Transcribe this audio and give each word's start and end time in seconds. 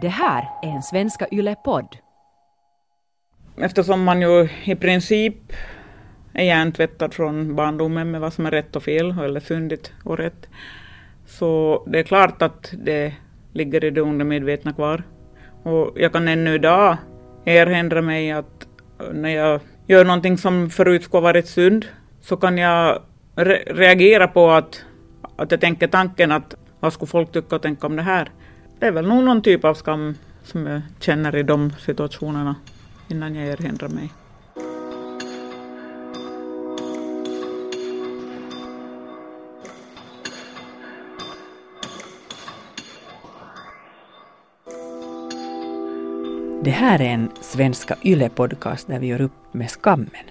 Det 0.00 0.08
här 0.08 0.48
är 0.62 0.68
en 0.68 0.82
Svenska 0.82 1.26
Yle-podd. 1.32 1.96
Eftersom 3.56 4.04
man 4.04 4.20
ju 4.22 4.48
i 4.64 4.74
princip 4.74 5.52
är 6.32 6.44
hjärntvättad 6.44 7.14
från 7.14 7.56
barndomen 7.56 8.10
med 8.10 8.20
vad 8.20 8.32
som 8.32 8.46
är 8.46 8.50
rätt 8.50 8.76
och 8.76 8.82
fel, 8.82 9.18
eller 9.18 9.40
syndigt 9.40 9.92
och 10.04 10.18
rätt, 10.18 10.48
så 11.26 11.82
det 11.86 11.98
är 11.98 12.02
klart 12.02 12.42
att 12.42 12.74
det 12.84 13.14
ligger 13.52 13.84
i 13.84 13.90
det 13.90 14.00
undermedvetna 14.00 14.72
kvar. 14.72 15.02
Och 15.62 15.92
jag 15.96 16.12
kan 16.12 16.28
ännu 16.28 16.54
idag 16.54 16.96
erinra 17.44 18.02
mig 18.02 18.32
att 18.32 18.68
när 19.12 19.30
jag 19.30 19.60
gör 19.86 20.04
någonting 20.04 20.38
som 20.38 20.70
förut 20.70 21.04
skulle 21.04 21.22
varit 21.22 21.48
synd, 21.48 21.86
så 22.20 22.36
kan 22.36 22.58
jag 22.58 23.02
re 23.36 23.62
reagera 23.66 24.28
på 24.28 24.50
att, 24.50 24.84
att 25.36 25.50
jag 25.50 25.60
tänker 25.60 25.88
tanken 25.88 26.32
att 26.32 26.54
vad 26.80 26.92
skulle 26.92 27.08
folk 27.08 27.32
tycka 27.32 27.56
och 27.56 27.62
tänka 27.62 27.86
om 27.86 27.96
det 27.96 28.02
här? 28.02 28.30
Det 28.78 28.86
är 28.86 28.92
väl 28.92 29.08
nog 29.08 29.24
någon 29.24 29.42
typ 29.42 29.64
av 29.64 29.74
skam 29.74 30.14
som 30.42 30.66
jag 30.66 30.82
känner 31.00 31.36
i 31.36 31.42
de 31.42 31.72
situationerna 31.78 32.56
innan 33.08 33.34
jag 33.34 33.46
erinrar 33.48 33.88
mig. 33.88 34.12
Det 46.64 46.70
här 46.70 47.00
är 47.00 47.04
en 47.04 47.30
Svenska 47.40 47.96
Yle-podcast 48.02 48.86
där 48.86 48.98
vi 48.98 49.06
gör 49.06 49.20
upp 49.20 49.54
med 49.54 49.70
skammen. 49.70 50.24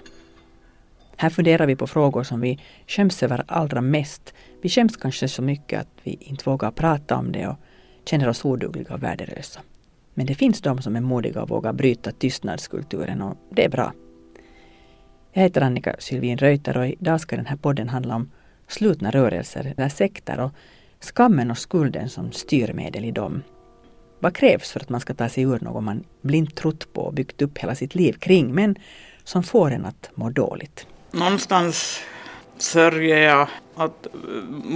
Här 1.16 1.30
funderar 1.30 1.66
vi 1.66 1.76
på 1.76 1.86
frågor 1.86 2.22
som 2.22 2.40
vi 2.40 2.60
skäms 2.86 3.22
över 3.22 3.44
allra 3.48 3.80
mest. 3.80 4.34
Vi 4.62 4.68
skäms 4.68 4.96
kanske 4.96 5.28
så 5.28 5.42
mycket 5.42 5.80
att 5.80 5.88
vi 6.02 6.18
inte 6.20 6.50
vågar 6.50 6.70
prata 6.70 7.16
om 7.16 7.32
det 7.32 7.46
och 7.46 7.56
känner 8.08 8.28
oss 8.28 8.44
odugliga 8.44 8.94
och 8.94 9.02
värdelösa. 9.02 9.60
Men 10.14 10.26
det 10.26 10.34
finns 10.34 10.60
de 10.60 10.82
som 10.82 10.96
är 10.96 11.00
modiga 11.00 11.42
och 11.42 11.48
vågar 11.48 11.72
bryta 11.72 12.12
tystnadskulturen 12.12 13.22
och 13.22 13.36
det 13.50 13.64
är 13.64 13.68
bra. 13.68 13.92
Jag 15.32 15.42
heter 15.42 15.60
Annika 15.60 15.96
Sylvin 15.98 16.38
Reuter 16.38 16.76
och 16.76 16.86
idag 16.86 17.20
ska 17.20 17.36
den 17.36 17.46
här 17.46 17.56
podden 17.56 17.88
handla 17.88 18.14
om 18.14 18.30
slutna 18.68 19.10
rörelser 19.10 19.74
eller 19.76 19.88
sekter 19.88 20.40
och 20.40 20.50
skammen 21.00 21.50
och 21.50 21.58
skulden 21.58 22.08
som 22.08 22.32
styrmedel 22.32 23.04
i 23.04 23.10
dem. 23.10 23.42
Vad 24.20 24.34
krävs 24.34 24.72
för 24.72 24.80
att 24.80 24.88
man 24.88 25.00
ska 25.00 25.14
ta 25.14 25.28
sig 25.28 25.42
ur 25.42 25.58
något 25.60 25.84
man 25.84 26.04
blint 26.22 26.56
trott 26.56 26.92
på 26.92 27.00
och 27.00 27.14
byggt 27.14 27.42
upp 27.42 27.58
hela 27.58 27.74
sitt 27.74 27.94
liv 27.94 28.12
kring 28.12 28.54
men 28.54 28.76
som 29.24 29.42
får 29.42 29.70
en 29.70 29.84
att 29.84 30.10
må 30.14 30.30
dåligt? 30.30 30.86
Någonstans 31.10 32.00
sörjer 32.58 33.18
jag 33.18 33.48
att 33.74 34.06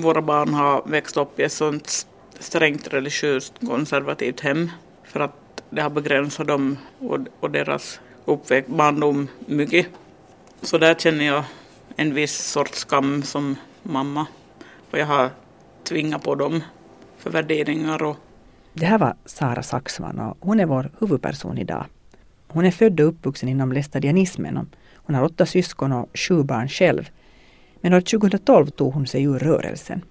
våra 0.03 0.23
barn 0.23 0.55
har 0.55 0.83
växt 0.87 1.17
upp 1.17 1.41
i 1.41 1.43
ett 1.43 1.53
sånt 1.53 2.07
strängt 2.43 2.93
religiöst 2.93 3.55
konservativt 3.67 4.41
hem 4.41 4.71
för 5.05 5.21
att 5.21 5.63
det 5.71 5.83
har 5.83 5.91
begränsat 5.91 6.47
dem 6.47 6.79
och, 6.99 7.19
och 7.41 7.51
deras 7.51 8.01
uppväxt, 8.25 8.71
barndom 8.71 9.29
mycket. 9.47 9.87
Så 10.63 10.79
där 10.79 10.95
känner 10.95 11.25
jag 11.25 11.45
en 11.97 12.15
viss 12.15 12.39
sorts 12.39 12.79
skam 12.79 13.23
som 13.23 13.57
mamma. 13.83 14.27
Och 14.91 14.99
jag 14.99 15.07
har 15.07 15.31
tvingat 15.85 16.23
på 16.23 16.35
dem 16.35 16.63
för 17.19 17.31
värderingar 17.31 18.03
och 18.03 18.17
det 18.75 18.87
här 18.87 18.99
var 18.99 19.15
Sara 19.25 19.63
Saxman 19.63 20.19
och 20.19 20.37
hon 20.41 20.61
är 20.61 20.67
vår 20.67 20.91
huvudperson 21.01 21.59
idag. 21.59 21.85
Hon 22.49 22.65
är 22.65 22.71
född 22.71 23.01
och 23.01 23.09
uppvuxen 23.09 23.49
inom 23.49 23.73
lästadianismen. 23.73 24.71
Hon 24.95 25.15
har 25.15 25.25
åtta 25.25 25.47
syskon 25.47 25.93
och 25.93 26.11
sju 26.15 26.43
barn 26.43 26.69
själv. 26.69 27.11
Men 27.81 27.95
år 27.95 28.01
2012 28.01 28.67
tog 28.67 28.95
hon 28.95 29.07
sig 29.07 29.23
ur 29.23 29.39
rörelsen. 29.39 30.03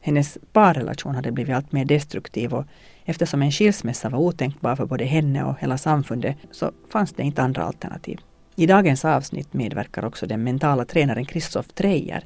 Hennes 0.00 0.38
parrelation 0.52 1.14
hade 1.14 1.32
blivit 1.32 1.56
allt 1.56 1.72
mer 1.72 1.84
destruktiv 1.84 2.54
och 2.54 2.64
eftersom 3.04 3.42
en 3.42 3.52
skilsmässa 3.52 4.08
var 4.08 4.18
otänkbar 4.18 4.76
för 4.76 4.86
både 4.86 5.04
henne 5.04 5.44
och 5.44 5.60
hela 5.60 5.78
samfundet 5.78 6.36
så 6.50 6.72
fanns 6.92 7.12
det 7.12 7.22
inte 7.22 7.42
andra 7.42 7.62
alternativ. 7.62 8.20
I 8.56 8.66
dagens 8.66 9.04
avsnitt 9.04 9.52
medverkar 9.52 10.04
också 10.04 10.26
den 10.26 10.44
mentala 10.44 10.84
tränaren 10.84 11.26
Christoph 11.26 11.68
Treijer 11.68 12.24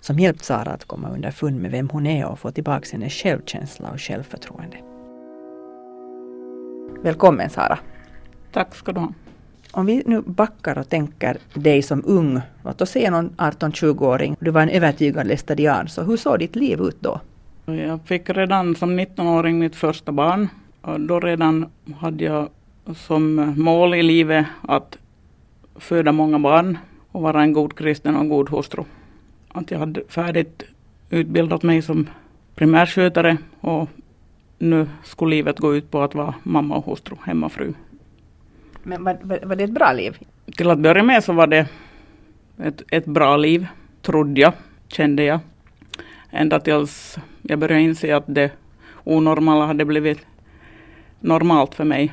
som 0.00 0.18
hjälpt 0.18 0.44
Sara 0.44 0.70
att 0.70 0.84
komma 0.84 1.08
underfund 1.10 1.60
med 1.60 1.70
vem 1.70 1.88
hon 1.88 2.06
är 2.06 2.26
och 2.26 2.38
få 2.38 2.50
tillbaka 2.50 2.88
hennes 2.92 3.12
självkänsla 3.12 3.90
och 3.90 4.00
självförtroende. 4.00 4.76
Välkommen 7.02 7.50
Sara. 7.50 7.78
Tack 8.52 8.74
ska 8.74 8.92
du 8.92 9.00
ha. 9.00 9.12
Om 9.74 9.86
vi 9.86 10.02
nu 10.06 10.20
backar 10.20 10.78
och 10.78 10.88
tänker 10.88 11.36
dig 11.54 11.82
som 11.82 12.02
ung, 12.06 12.40
låt 12.64 12.80
oss 12.80 12.90
säga 12.90 13.10
någon 13.10 13.30
18-20-åring, 13.36 14.36
du 14.40 14.50
var 14.50 14.62
en 14.62 14.68
övertygad 14.68 15.26
lästadian, 15.26 15.88
så 15.88 16.02
hur 16.02 16.16
såg 16.16 16.38
ditt 16.38 16.56
liv 16.56 16.80
ut 16.80 16.96
då? 17.00 17.20
Jag 17.64 18.00
fick 18.04 18.30
redan 18.30 18.76
som 18.76 19.00
19-åring 19.00 19.58
mitt 19.58 19.76
första 19.76 20.12
barn. 20.12 20.48
Och 20.80 21.00
då 21.00 21.20
redan 21.20 21.66
hade 21.98 22.24
jag 22.24 22.48
som 22.96 23.54
mål 23.56 23.94
i 23.94 24.02
livet 24.02 24.46
att 24.62 24.98
föda 25.76 26.12
många 26.12 26.38
barn 26.38 26.78
och 27.12 27.22
vara 27.22 27.42
en 27.42 27.52
god 27.52 27.76
kristen 27.76 28.16
och 28.16 28.28
god 28.28 28.50
hustru. 28.50 28.84
Att 29.52 29.70
jag 29.70 29.78
hade 29.78 30.02
färdigt 30.08 30.62
utbildat 31.10 31.62
mig 31.62 31.82
som 31.82 32.06
primärskötare 32.54 33.36
och 33.60 33.88
nu 34.58 34.88
skulle 35.04 35.30
livet 35.30 35.58
gå 35.58 35.74
ut 35.74 35.90
på 35.90 36.02
att 36.02 36.14
vara 36.14 36.34
mamma 36.42 36.76
och 36.76 36.84
hustru, 36.84 37.16
hemmafru. 37.20 37.72
Men 38.82 39.04
var, 39.04 39.18
var, 39.22 39.38
var 39.42 39.56
det 39.56 39.64
ett 39.64 39.70
bra 39.74 39.92
liv? 39.92 40.18
Till 40.56 40.70
att 40.70 40.78
börja 40.78 41.02
med 41.02 41.24
så 41.24 41.32
var 41.32 41.46
det 41.46 41.68
ett, 42.58 42.82
ett 42.90 43.04
bra 43.04 43.36
liv, 43.36 43.66
trodde 44.02 44.40
jag, 44.40 44.52
kände 44.88 45.24
jag. 45.24 45.40
Ända 46.30 46.60
tills 46.60 47.18
jag 47.42 47.58
började 47.58 47.82
inse 47.82 48.16
att 48.16 48.24
det 48.26 48.50
onormala 49.04 49.66
hade 49.66 49.84
blivit 49.84 50.26
normalt 51.20 51.74
för 51.74 51.84
mig. 51.84 52.12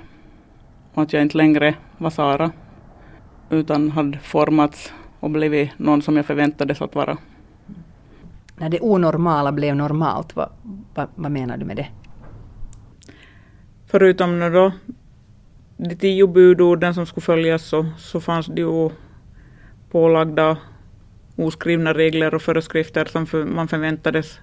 Och 0.94 1.03
att 1.03 1.13
jag 1.13 1.22
inte 1.22 1.38
längre 1.38 1.75
var 1.97 2.09
Sara, 2.09 2.52
utan 3.50 3.91
hade 3.91 4.18
formats 4.18 4.94
och 5.19 5.30
blivit 5.30 5.80
någon 5.80 6.01
som 6.01 6.18
jag 6.18 6.25
förväntades 6.25 6.81
att 6.81 6.96
vara. 6.96 7.18
När 8.57 8.69
det 8.69 8.80
onormala 8.81 9.51
blev 9.51 9.75
normalt, 9.75 10.36
vad, 10.36 10.50
vad, 10.94 11.07
vad 11.16 11.31
menar 11.31 11.57
du 11.57 11.66
med 11.66 11.75
det? 11.75 11.88
Förutom 13.88 14.40
då 14.40 14.72
de 15.82 15.96
tio 15.96 16.28
budorden 16.28 16.94
som 16.94 17.06
skulle 17.06 17.26
följas 17.26 17.64
så, 17.64 17.86
så 17.98 18.22
fanns 18.22 18.48
det 18.48 18.62
ju 18.62 18.90
pålagda 19.92 20.58
oskrivna 21.36 21.94
regler 21.94 22.36
och 22.36 22.42
föreskrifter 22.42 23.06
som 23.06 23.26
för, 23.26 23.46
man 23.46 23.68
förväntades 23.68 24.40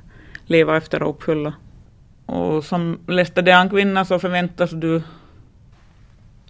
leva 0.47 0.77
efter 0.77 1.03
och 1.03 1.11
uppfylla. 1.11 1.55
Och 2.27 2.65
som 2.65 2.99
lästadiankvinna 3.07 4.05
så 4.05 4.19
förväntas 4.19 4.71
du 4.71 5.03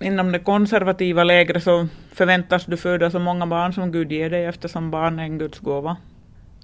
inom 0.00 0.32
det 0.32 0.38
konservativa 0.38 1.24
lägret 1.24 1.62
så 1.62 1.88
förväntas 2.12 2.64
du 2.64 2.76
föda 2.76 3.10
så 3.10 3.18
många 3.18 3.46
barn 3.46 3.72
som 3.72 3.92
Gud 3.92 4.12
ger 4.12 4.30
dig 4.30 4.44
eftersom 4.44 4.90
barn 4.90 5.18
är 5.18 5.22
en 5.22 5.38
Guds 5.38 5.58
gåva. 5.58 5.96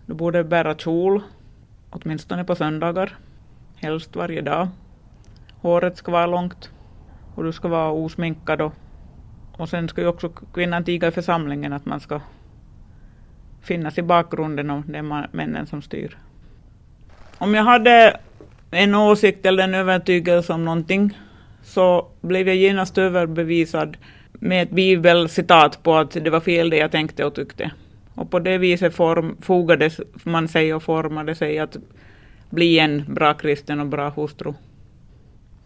Du 0.06 0.14
borde 0.14 0.44
bära 0.44 0.74
kjol, 0.74 1.22
åtminstone 1.90 2.44
på 2.44 2.54
söndagar, 2.54 3.16
helst 3.76 4.16
varje 4.16 4.40
dag. 4.40 4.68
Håret 5.60 5.96
ska 5.96 6.12
vara 6.12 6.26
långt 6.26 6.70
och 7.34 7.44
du 7.44 7.52
ska 7.52 7.68
vara 7.68 7.90
osminkad 7.90 8.60
och, 8.60 8.72
och 9.52 9.68
sen 9.68 9.88
ska 9.88 10.00
ju 10.00 10.06
också 10.06 10.28
kvinnan 10.28 10.84
tiga 10.84 11.08
i 11.08 11.10
församlingen 11.10 11.72
att 11.72 11.86
man 11.86 12.00
ska 12.00 12.20
finnas 13.62 13.98
i 13.98 14.02
bakgrunden 14.02 14.70
och 14.70 14.82
det 14.86 14.98
är 14.98 15.36
männen 15.36 15.66
som 15.66 15.82
styr. 15.82 16.18
Om 17.38 17.54
jag 17.54 17.64
hade 17.64 18.20
en 18.70 18.94
åsikt 18.94 19.46
eller 19.46 19.64
en 19.64 19.74
övertygelse 19.74 20.52
om 20.52 20.64
någonting 20.64 21.18
så 21.62 22.08
blev 22.20 22.48
jag 22.48 22.56
genast 22.56 22.98
överbevisad 22.98 23.96
med 24.32 24.62
ett 24.62 24.70
bibelcitat 24.70 25.82
på 25.82 25.96
att 25.96 26.10
det 26.10 26.30
var 26.30 26.40
fel 26.40 26.70
det 26.70 26.76
jag 26.76 26.90
tänkte 26.90 27.24
och 27.24 27.34
tyckte. 27.34 27.70
Och 28.14 28.30
på 28.30 28.38
det 28.38 28.58
viset 28.58 28.94
form, 28.94 29.36
fogade 29.40 29.90
man 30.24 30.48
sig 30.48 30.74
och 30.74 30.82
formade 30.82 31.34
sig 31.34 31.58
att 31.58 31.76
bli 32.50 32.78
en 32.78 33.14
bra 33.14 33.34
kristen 33.34 33.80
och 33.80 33.86
bra 33.86 34.08
hustru. 34.10 34.54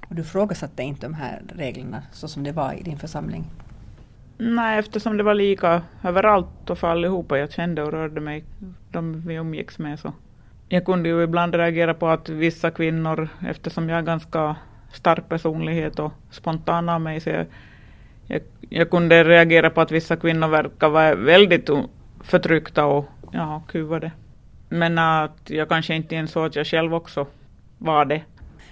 Och 0.08 0.14
du 0.14 0.24
frågasatte 0.24 0.82
inte 0.82 1.06
de 1.06 1.14
här 1.14 1.42
reglerna 1.56 2.02
så 2.12 2.28
som 2.28 2.42
det 2.42 2.52
var 2.52 2.72
i 2.72 2.82
din 2.82 2.98
församling? 2.98 3.44
Nej, 4.38 4.78
eftersom 4.78 5.16
det 5.16 5.22
var 5.22 5.34
lika 5.34 5.82
överallt 6.04 6.70
och 6.70 6.78
för 6.78 6.88
allihopa 6.88 7.38
jag 7.38 7.52
kände 7.52 7.82
och 7.82 7.92
rörde 7.92 8.20
mig, 8.20 8.44
de 8.90 9.22
vi 9.26 9.34
umgicks 9.34 9.78
med 9.78 9.98
så. 9.98 10.12
Jag 10.68 10.84
kunde 10.84 11.08
ju 11.08 11.22
ibland 11.22 11.54
reagera 11.54 11.94
på 11.94 12.08
att 12.08 12.28
vissa 12.28 12.70
kvinnor, 12.70 13.28
eftersom 13.46 13.88
jag 13.88 13.98
är 13.98 14.02
ganska 14.02 14.56
stark 14.92 15.28
personlighet 15.28 15.98
och 15.98 16.12
spontan 16.30 16.88
av 16.88 17.00
mig, 17.00 17.20
så 17.20 17.30
jag, 17.30 17.46
jag, 18.26 18.40
jag, 18.68 18.90
kunde 18.90 19.24
reagera 19.24 19.70
på 19.70 19.80
att 19.80 19.90
vissa 19.90 20.16
kvinnor 20.16 20.48
verkar 20.48 20.88
vara 20.88 21.14
väldigt 21.14 21.70
förtryckta 22.20 22.84
och 22.84 23.04
ja, 23.32 23.62
kuvade. 23.68 24.10
Men 24.68 24.98
att 24.98 25.50
jag 25.50 25.68
kanske 25.68 25.94
inte 25.94 26.14
insåg 26.14 26.46
att 26.46 26.56
jag 26.56 26.66
själv 26.66 26.94
också 26.94 27.26
var 27.78 28.04
det. 28.04 28.22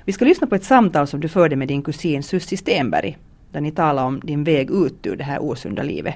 Vi 0.04 0.12
ska 0.12 0.24
lyssna 0.24 0.46
på 0.46 0.54
ett 0.54 0.64
samtal 0.64 1.06
som 1.06 1.20
du 1.20 1.28
förde 1.28 1.56
med 1.56 1.68
din 1.68 1.82
kusin 1.82 2.22
Sussi 2.22 2.56
Stenberg, 2.56 3.18
där 3.52 3.60
ni 3.60 3.70
talar 3.70 4.04
om 4.04 4.20
din 4.20 4.44
väg 4.44 4.70
ut 4.70 5.06
ur 5.06 5.16
det 5.16 5.24
här 5.24 5.42
osunda 5.42 5.82
livet. 5.82 6.14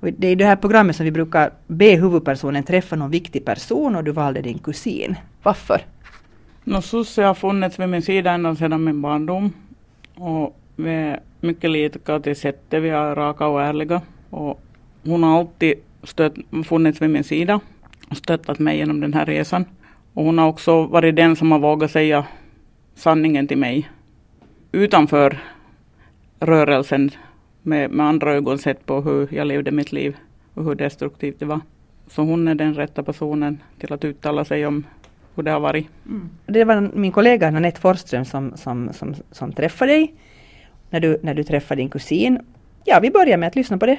Och 0.00 0.08
det 0.12 0.26
är 0.26 0.32
i 0.32 0.34
det 0.34 0.44
här 0.44 0.56
programmet 0.56 0.96
som 0.96 1.04
vi 1.04 1.10
brukar 1.10 1.50
be 1.66 1.96
huvudpersonen 1.96 2.62
träffa 2.62 2.96
någon 2.96 3.10
viktig 3.10 3.44
person 3.44 3.96
och 3.96 4.04
du 4.04 4.12
valde 4.12 4.40
din 4.42 4.58
kusin. 4.58 5.16
Varför? 5.42 5.80
No, 6.64 6.82
Sussi 6.82 7.22
har 7.22 7.34
funnits 7.34 7.78
vid 7.78 7.88
min 7.88 8.02
sida 8.02 8.30
ända 8.30 8.56
sedan 8.56 8.84
min 8.84 9.02
barndom. 9.02 9.52
Och 10.14 10.56
vi 10.76 10.90
är 10.90 11.20
mycket 11.40 11.70
lika 11.70 12.20
till 12.20 12.36
sättet, 12.36 12.82
vi 12.82 12.88
är 12.88 13.14
raka 13.14 13.46
och 13.46 13.62
ärliga. 13.62 14.02
Och 14.30 14.60
hon 15.04 15.22
har 15.22 15.38
alltid 15.38 15.74
stött, 16.02 16.34
funnits 16.64 17.02
vid 17.02 17.10
min 17.10 17.24
sida 17.24 17.60
och 18.10 18.16
stöttat 18.16 18.58
mig 18.58 18.76
genom 18.76 19.00
den 19.00 19.14
här 19.14 19.26
resan. 19.26 19.64
Och 20.14 20.24
hon 20.24 20.38
har 20.38 20.48
också 20.48 20.82
varit 20.86 21.16
den 21.16 21.36
som 21.36 21.52
har 21.52 21.58
vågat 21.58 21.90
säga 21.90 22.24
sanningen 22.98 23.46
till 23.46 23.58
mig 23.58 23.90
utanför 24.72 25.38
rörelsen 26.40 27.10
med, 27.62 27.90
med 27.90 28.06
andra 28.06 28.34
ögon 28.34 28.58
sett 28.58 28.86
på 28.86 29.00
hur 29.00 29.28
jag 29.34 29.46
levde 29.46 29.70
mitt 29.70 29.92
liv 29.92 30.16
och 30.54 30.64
hur 30.64 30.74
destruktivt 30.74 31.40
det 31.40 31.46
var. 31.46 31.60
Så 32.06 32.22
hon 32.22 32.48
är 32.48 32.54
den 32.54 32.74
rätta 32.74 33.02
personen 33.02 33.62
till 33.78 33.92
att 33.92 34.04
uttala 34.04 34.44
sig 34.44 34.66
om 34.66 34.86
hur 35.34 35.42
det 35.42 35.50
har 35.50 35.60
varit. 35.60 35.86
Mm. 36.06 36.30
Det 36.46 36.64
var 36.64 36.90
min 36.94 37.12
kollega 37.12 37.50
Nanette 37.50 37.80
Forsström 37.80 38.24
som, 38.24 38.56
som, 38.56 38.92
som, 38.92 39.14
som 39.30 39.52
träffade 39.52 39.92
dig 39.92 40.14
när 40.90 41.00
du, 41.00 41.18
när 41.22 41.34
du 41.34 41.44
träffade 41.44 41.80
din 41.80 41.90
kusin. 41.90 42.38
Ja, 42.84 42.98
vi 43.02 43.10
börjar 43.10 43.36
med 43.36 43.46
att 43.46 43.56
lyssna 43.56 43.78
på 43.78 43.86
det. 43.86 43.98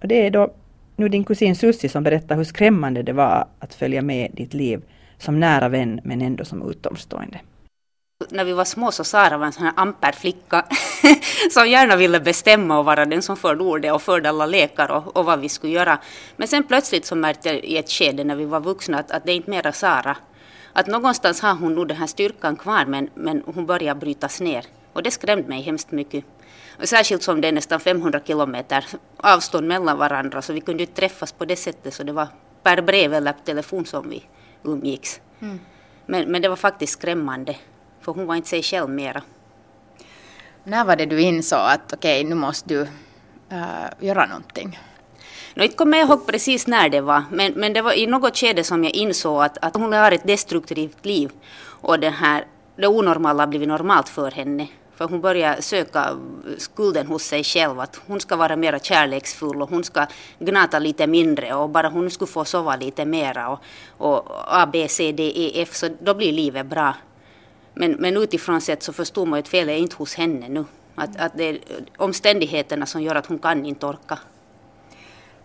Och 0.00 0.08
det 0.08 0.26
är 0.26 0.30
då 0.30 0.52
nu 0.96 1.08
din 1.08 1.24
kusin 1.24 1.56
Sussi 1.56 1.88
som 1.88 2.02
berättar 2.04 2.36
hur 2.36 2.44
skrämmande 2.44 3.02
det 3.02 3.12
var 3.12 3.46
att 3.58 3.74
följa 3.74 4.02
med 4.02 4.30
ditt 4.32 4.54
liv 4.54 4.82
som 5.18 5.40
nära 5.40 5.68
vän 5.68 6.00
men 6.04 6.22
ändå 6.22 6.44
som 6.44 6.70
utomstående. 6.70 7.40
När 8.28 8.44
vi 8.44 8.52
var 8.52 8.64
små 8.64 8.92
så 8.92 9.04
Sara 9.04 9.38
var 9.38 9.46
en 9.46 9.52
sån 9.52 9.64
här 9.64 9.72
amperflicka 9.76 10.64
som 11.50 11.68
gärna 11.68 11.96
ville 11.96 12.20
bestämma 12.20 12.78
och 12.78 12.84
vara 12.84 13.04
den 13.04 13.22
som 13.22 13.36
förde 13.36 13.64
ordet 13.64 13.92
och 13.92 14.02
förde 14.02 14.28
alla 14.28 14.46
lekar 14.46 14.90
och, 14.90 15.16
och, 15.16 15.24
vad 15.24 15.40
vi 15.40 15.48
skulle 15.48 15.72
göra. 15.72 15.98
Men 16.36 16.48
sen 16.48 16.64
plötsligt 16.64 17.06
så 17.06 17.14
märkte 17.14 17.48
jag 17.48 17.64
i 17.64 17.76
ett 17.76 17.90
skede 17.90 18.24
när 18.24 18.36
vi 18.36 18.44
var 18.44 18.60
vuxna 18.60 18.98
att, 18.98 19.10
att 19.10 19.24
det 19.24 19.32
är 19.32 19.36
inte 19.36 19.50
mera 19.50 19.72
Sara. 19.72 20.16
Att 20.72 20.86
någonstans 20.86 21.40
har 21.40 21.54
hon 21.54 21.74
nog 21.74 21.88
den 21.88 21.96
här 21.96 22.06
styrkan 22.06 22.56
kvar 22.56 22.84
men, 22.84 23.10
men 23.14 23.42
hon 23.54 23.66
börjar 23.66 23.94
brytas 23.94 24.40
ner. 24.40 24.66
Och 24.92 25.02
det 25.02 25.10
skrämde 25.10 25.48
mig 25.48 25.62
hemskt 25.62 25.90
mycket. 25.90 26.24
Och 26.78 26.88
särskilt 26.88 27.22
som 27.22 27.40
det 27.40 27.48
är 27.48 27.52
nästan 27.52 27.80
500 27.80 28.20
kilometer 28.26 28.86
avstånd 29.16 29.68
mellan 29.68 29.98
varandra 29.98 30.42
så 30.42 30.52
vi 30.52 30.60
kunde 30.60 30.82
inte 30.82 30.94
träffas 30.94 31.32
på 31.32 31.44
det 31.44 31.56
sättet 31.56 31.94
så 31.94 32.02
det 32.02 32.12
var 32.12 32.28
per 32.62 32.82
brev 32.82 33.14
eller 33.14 33.34
telefon 33.44 33.86
som 33.86 34.10
vi 34.10 34.22
umgicks. 34.62 35.20
Mm. 35.40 35.60
Men, 36.06 36.30
men 36.30 36.42
det 36.42 36.48
var 36.48 36.56
faktiskt 36.56 36.92
skrämmande 36.92 37.56
för 38.00 38.12
hon 38.12 38.26
var 38.26 38.34
inte 38.34 38.48
sig 38.48 38.62
själv 38.62 38.90
mera. 38.90 39.22
När 40.64 40.84
var 40.84 40.96
det 40.96 41.06
du 41.06 41.20
insåg 41.20 41.58
att 41.58 41.92
okej, 41.92 42.20
okay, 42.20 42.28
nu 42.28 42.34
måste 42.34 42.68
du 42.68 42.80
uh, 42.80 43.88
göra 44.00 44.26
någonting? 44.26 44.78
Jag 45.54 45.64
inte 45.64 45.76
kommer 45.76 45.98
ihåg 45.98 46.26
precis 46.26 46.66
när 46.66 46.88
det 46.88 47.00
var, 47.00 47.24
men, 47.30 47.52
men 47.52 47.72
det 47.72 47.82
var 47.82 47.92
i 47.92 48.06
något 48.06 48.36
skede 48.36 48.64
som 48.64 48.84
jag 48.84 48.94
insåg 48.94 49.42
att, 49.42 49.58
att 49.62 49.76
hon 49.76 49.92
har 49.92 50.12
ett 50.12 50.26
destruktivt 50.26 51.06
liv 51.06 51.30
och 51.62 52.00
det, 52.00 52.10
här, 52.10 52.44
det 52.76 52.86
onormala 52.86 53.42
har 53.42 53.46
blivit 53.46 53.68
normalt 53.68 54.08
för 54.08 54.30
henne. 54.30 54.68
För 54.96 55.08
hon 55.08 55.20
börjar 55.20 55.60
söka 55.60 56.16
skulden 56.58 57.06
hos 57.06 57.22
sig 57.22 57.44
själv, 57.44 57.80
att 57.80 58.00
hon 58.06 58.20
ska 58.20 58.36
vara 58.36 58.56
mer 58.56 58.78
kärleksfull 58.78 59.62
och 59.62 59.70
hon 59.70 59.84
ska 59.84 60.06
gnata 60.38 60.78
lite 60.78 61.06
mindre 61.06 61.54
och 61.54 61.70
bara 61.70 61.88
hon 61.88 62.10
skulle 62.10 62.30
få 62.30 62.44
sova 62.44 62.76
lite 62.76 63.04
mera 63.04 63.48
och, 63.48 63.60
och 63.96 64.24
A, 64.46 64.68
B, 64.72 64.88
C, 64.88 65.12
D, 65.12 65.32
E, 65.36 65.62
F, 65.62 65.74
så 65.74 65.88
då 66.00 66.14
blir 66.14 66.32
livet 66.32 66.66
bra. 66.66 66.94
Men, 67.74 67.92
men 67.92 68.16
utifrån 68.16 68.60
sett 68.60 68.82
så 68.82 68.92
förstår 68.92 69.26
man 69.26 69.38
att 69.38 69.48
felet 69.48 69.72
är 69.72 69.78
inte 69.78 69.96
hos 69.96 70.14
henne 70.14 70.48
nu. 70.48 70.64
Att, 70.94 71.20
att 71.20 71.32
det 71.36 71.44
är 71.44 71.58
omständigheterna 71.96 72.86
som 72.86 73.02
gör 73.02 73.14
att 73.14 73.26
hon 73.26 73.38
kan 73.38 73.66
inte 73.66 73.86
orka. 73.86 74.18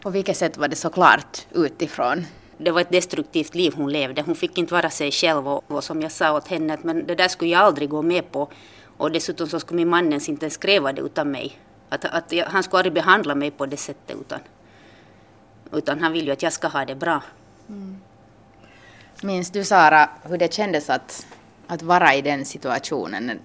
På 0.01 0.09
vilket 0.09 0.37
sätt 0.37 0.57
var 0.57 0.67
det 0.67 0.75
så 0.75 0.89
klart 0.89 1.47
utifrån? 1.53 2.25
Det 2.57 2.71
var 2.71 2.81
ett 2.81 2.91
destruktivt 2.91 3.55
liv 3.55 3.73
hon 3.75 3.91
levde. 3.91 4.21
Hon 4.21 4.35
fick 4.35 4.57
inte 4.57 4.73
vara 4.73 4.89
sig 4.89 5.11
själv 5.11 5.47
och, 5.47 5.71
och 5.71 5.83
som 5.83 6.01
jag 6.01 6.11
sa 6.11 6.37
åt 6.37 6.47
henne 6.47 6.73
att 6.73 6.83
men 6.83 7.05
det 7.07 7.15
där 7.15 7.27
skulle 7.27 7.51
jag 7.51 7.61
aldrig 7.61 7.89
gå 7.89 8.01
med 8.01 8.31
på. 8.31 8.49
Och 8.97 9.11
dessutom 9.11 9.47
så 9.47 9.59
skulle 9.59 9.77
min 9.77 9.89
man 9.89 10.07
ens 10.07 10.29
inte 10.29 10.45
ens 10.45 10.57
kräva 10.57 10.93
det 10.93 11.01
utan 11.01 11.31
mig. 11.31 11.59
Att, 11.89 12.05
att 12.05 12.31
jag, 12.31 12.45
han 12.45 12.63
skulle 12.63 12.79
aldrig 12.79 12.93
behandla 12.93 13.35
mig 13.35 13.51
på 13.51 13.65
det 13.65 13.77
sättet 13.77 14.17
utan, 14.21 14.39
utan 15.71 16.01
han 16.01 16.11
vill 16.11 16.25
ju 16.25 16.31
att 16.31 16.43
jag 16.43 16.53
ska 16.53 16.67
ha 16.67 16.85
det 16.85 16.95
bra. 16.95 17.23
Mm. 17.69 17.97
Minns 19.23 19.51
du 19.51 19.63
Sara 19.63 20.09
hur 20.23 20.37
det 20.37 20.53
kändes 20.53 20.89
att 20.89 21.27
att 21.67 21.81
vara 21.81 22.15
i 22.15 22.21
den 22.21 22.45
situationen. 22.45 23.39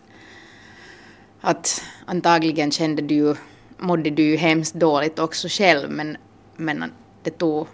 Att 1.41 1.83
antagligen 2.07 2.71
kände 2.71 3.03
du 3.03 3.37
mådde 3.81 4.11
du 4.11 4.23
ju 4.23 4.37
hemskt 4.37 4.75
dåligt 4.75 5.19
också 5.19 5.49
själv 5.49 5.91
men, 5.91 6.17
men 6.57 6.93
det 7.23 7.31
tog 7.31 7.67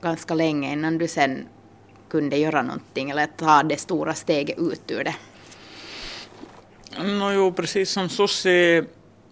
ganska 0.00 0.34
länge 0.34 0.72
innan 0.72 0.98
du 0.98 1.08
sen 1.08 1.48
kunde 2.10 2.36
göra 2.36 2.62
någonting 2.62 3.10
eller 3.10 3.26
ta 3.26 3.62
det 3.62 3.76
stora 3.76 4.14
steget 4.14 4.58
ut 4.58 4.90
ur 4.90 5.04
det. 5.04 5.14
No, 6.98 7.32
jo, 7.32 7.52
precis 7.52 7.90
som 7.90 8.08
Sussi 8.08 8.82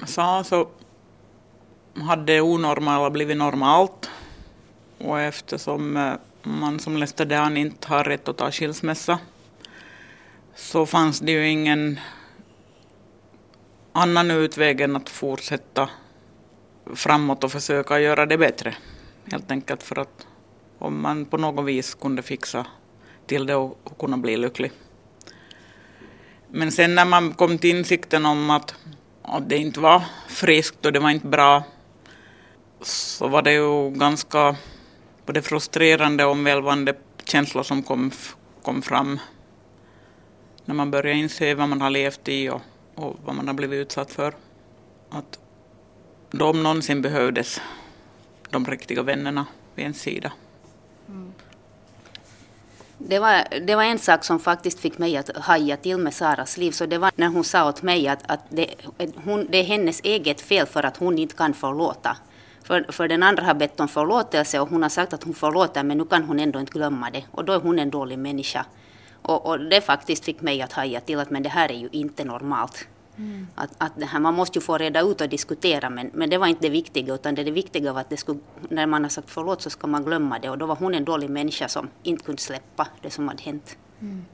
sa 0.07 0.45
så 0.45 0.69
hade 1.95 2.33
det 2.33 2.41
onormala 2.41 3.11
blivit 3.11 3.37
normalt 3.37 4.11
och 4.99 5.21
eftersom 5.21 5.97
eh, 5.97 6.13
man 6.43 6.81
som 6.81 6.97
lästadian 6.97 7.57
inte 7.57 7.89
har 7.89 8.05
rätt 8.05 8.29
att 8.29 8.37
ta 8.37 8.51
skilsmässa 8.51 9.19
så 10.59 10.87
fanns 10.87 11.21
det 11.21 11.33
ju 11.33 11.49
ingen 11.49 12.01
annan 13.93 14.31
utväg 14.31 14.81
än 14.81 14.97
att 14.97 15.09
fortsätta 15.09 15.91
framåt 16.95 17.45
och 17.45 17.53
försöka 17.53 18.01
göra 18.01 18.27
det 18.27 18.39
bättre. 18.39 18.75
Helt 19.33 19.51
enkelt 19.51 19.83
för 19.83 19.99
att 19.99 20.27
om 20.79 21.01
man 21.01 21.25
på 21.25 21.37
något 21.37 21.65
vis 21.65 21.95
kunde 21.95 22.23
fixa 22.23 22.67
till 23.27 23.47
det 23.47 23.55
och 23.55 23.99
kunna 23.99 24.19
bli 24.19 24.37
lycklig. 24.37 24.73
Men 26.49 26.73
sen 26.73 26.95
när 26.95 27.05
man 27.05 27.33
kom 27.35 27.59
till 27.59 27.77
insikten 27.77 28.27
om 28.27 28.51
att, 28.51 28.75
att 29.23 29.49
det 29.49 29.57
inte 29.57 29.81
var 29.81 30.03
friskt 30.29 30.87
och 30.87 30.93
det 30.93 31.01
var 31.01 31.11
inte 31.11 31.27
bra 31.27 31.63
så 32.83 33.29
var 33.29 33.43
det 33.43 33.53
ju 33.53 33.91
ganska 33.91 34.57
både 35.27 35.43
frustrerande 35.43 36.25
och 36.25 36.33
omvälvande 36.33 36.95
känslor 37.25 37.63
som 37.63 37.83
kom, 37.83 38.11
kom 38.63 38.83
fram 38.83 39.19
när 40.69 40.75
man 40.75 40.91
börjar 40.91 41.15
inse 41.15 41.55
vad 41.55 41.69
man 41.69 41.81
har 41.81 41.91
levt 41.91 42.29
i 42.29 42.49
och, 42.49 42.61
och 42.95 43.17
vad 43.25 43.35
man 43.35 43.47
har 43.47 43.55
blivit 43.55 43.77
utsatt 43.77 44.13
för. 44.13 44.35
Att 45.11 45.39
de 46.31 46.63
någonsin 46.63 47.03
behövdes, 47.03 47.61
de 48.51 48.67
riktiga 48.67 49.03
vännerna 49.03 49.47
vid 49.75 49.83
ens 49.83 50.01
sida. 50.01 50.33
Mm. 51.09 51.33
Det 52.99 53.19
var, 53.19 53.61
det 53.67 53.75
var 53.75 53.83
en 53.83 53.99
sak 53.99 54.25
som 54.25 54.41
faktiskt 54.41 54.81
fick 54.81 54.99
mig 54.99 55.17
att 55.17 55.37
haja 55.37 55.77
till 55.77 55.99
med 55.99 56.15
Saras 56.15 56.57
liv. 56.57 56.71
Så 56.71 56.87
det 56.87 56.99
var 56.99 57.13
när 57.17 57.29
hon 57.29 57.45
sa 57.45 57.69
åt 57.69 57.83
mig 57.83 58.09
att, 58.09 58.31
att 58.31 58.41
det, 58.49 58.75
hon, 59.25 59.47
det 59.51 59.59
är 59.59 59.65
hennes 59.65 60.01
eget 60.01 60.41
fel 60.41 60.67
för 60.67 60.83
att 60.83 60.97
hon 60.97 61.19
inte 61.19 61.35
kan 61.35 61.55
förlåta. 61.55 62.17
För, 62.63 62.93
för 62.93 63.09
den 63.09 63.23
andra 63.23 63.43
har 63.43 63.55
bett 63.55 63.81
om 63.81 63.89
förlåtelse 63.89 64.61
och 64.61 64.69
hon 64.69 64.83
har 64.83 64.89
sagt 64.89 65.13
att 65.13 65.25
hon 65.25 65.35
förlåter 65.35 65.85
men 65.85 65.99
nu 65.99 66.05
kan 66.05 66.25
hon 66.25 66.41
ändå 66.41 66.61
inte 66.61 66.73
glömma 66.73 67.11
det. 67.11 67.25
Och 67.31 67.45
då 67.45 67.53
är 67.53 67.61
hon 67.61 67.79
en 67.79 67.91
dålig 67.91 68.19
människa. 68.19 68.67
Och, 69.29 69.47
och, 69.47 69.61
det 69.61 69.81
faktiskt 69.81 70.25
fick 70.25 70.41
mig 70.41 70.63
att 70.63 70.73
haja 70.73 71.01
till 71.01 71.19
att 71.19 71.31
men 71.31 71.43
det 71.43 71.49
här 71.49 71.73
är 71.73 71.77
ju 71.77 71.89
inte 71.93 72.25
normalt. 72.25 72.89
Mm. 73.17 73.47
Att, 73.55 73.71
att 73.79 73.93
det 73.97 74.07
här, 74.07 74.21
man 74.21 74.35
måste 74.35 74.59
ju 74.59 74.63
få 74.63 74.79
reda 74.79 75.01
ut 75.01 75.21
och 75.21 75.29
diskutera 75.29 75.91
men, 75.91 76.11
men 76.15 76.31
det 76.31 76.39
var 76.39 76.47
inte 76.47 76.63
det 76.63 76.69
viktiga 76.69 77.15
utan 77.15 77.35
det, 77.35 77.45
det 77.45 77.51
viktiga 77.51 77.93
var 77.93 78.01
att 78.01 78.11
det 78.11 78.17
skulle, 78.17 78.39
när 78.69 78.87
man 78.87 79.03
har 79.03 79.09
sagt 79.09 79.31
förlåt 79.31 79.63
så 79.63 79.71
ska 79.71 79.87
man 79.87 80.05
glömma 80.05 80.39
det 80.39 80.51
och 80.51 80.59
då 80.59 80.67
var 80.67 80.77
hon 80.77 80.95
en 80.95 81.05
dålig 81.05 81.31
människa 81.31 81.69
som 81.69 81.89
inte 82.03 82.25
kunde 82.25 82.43
släppa 82.43 82.89
det 83.03 83.11
som 83.11 83.29
hade 83.29 83.43
hänt. 83.43 83.77
Mm. 84.01 84.25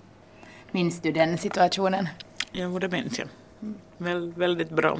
Minns 0.70 1.00
du 1.00 1.12
den 1.12 1.38
situationen? 1.38 2.08
Jo, 2.52 2.78
det 2.78 2.88
minns 2.88 3.18
jag. 3.18 3.28
Mm. 3.62 3.74
Väl, 3.96 4.32
väldigt 4.32 4.70
bra. 4.70 4.98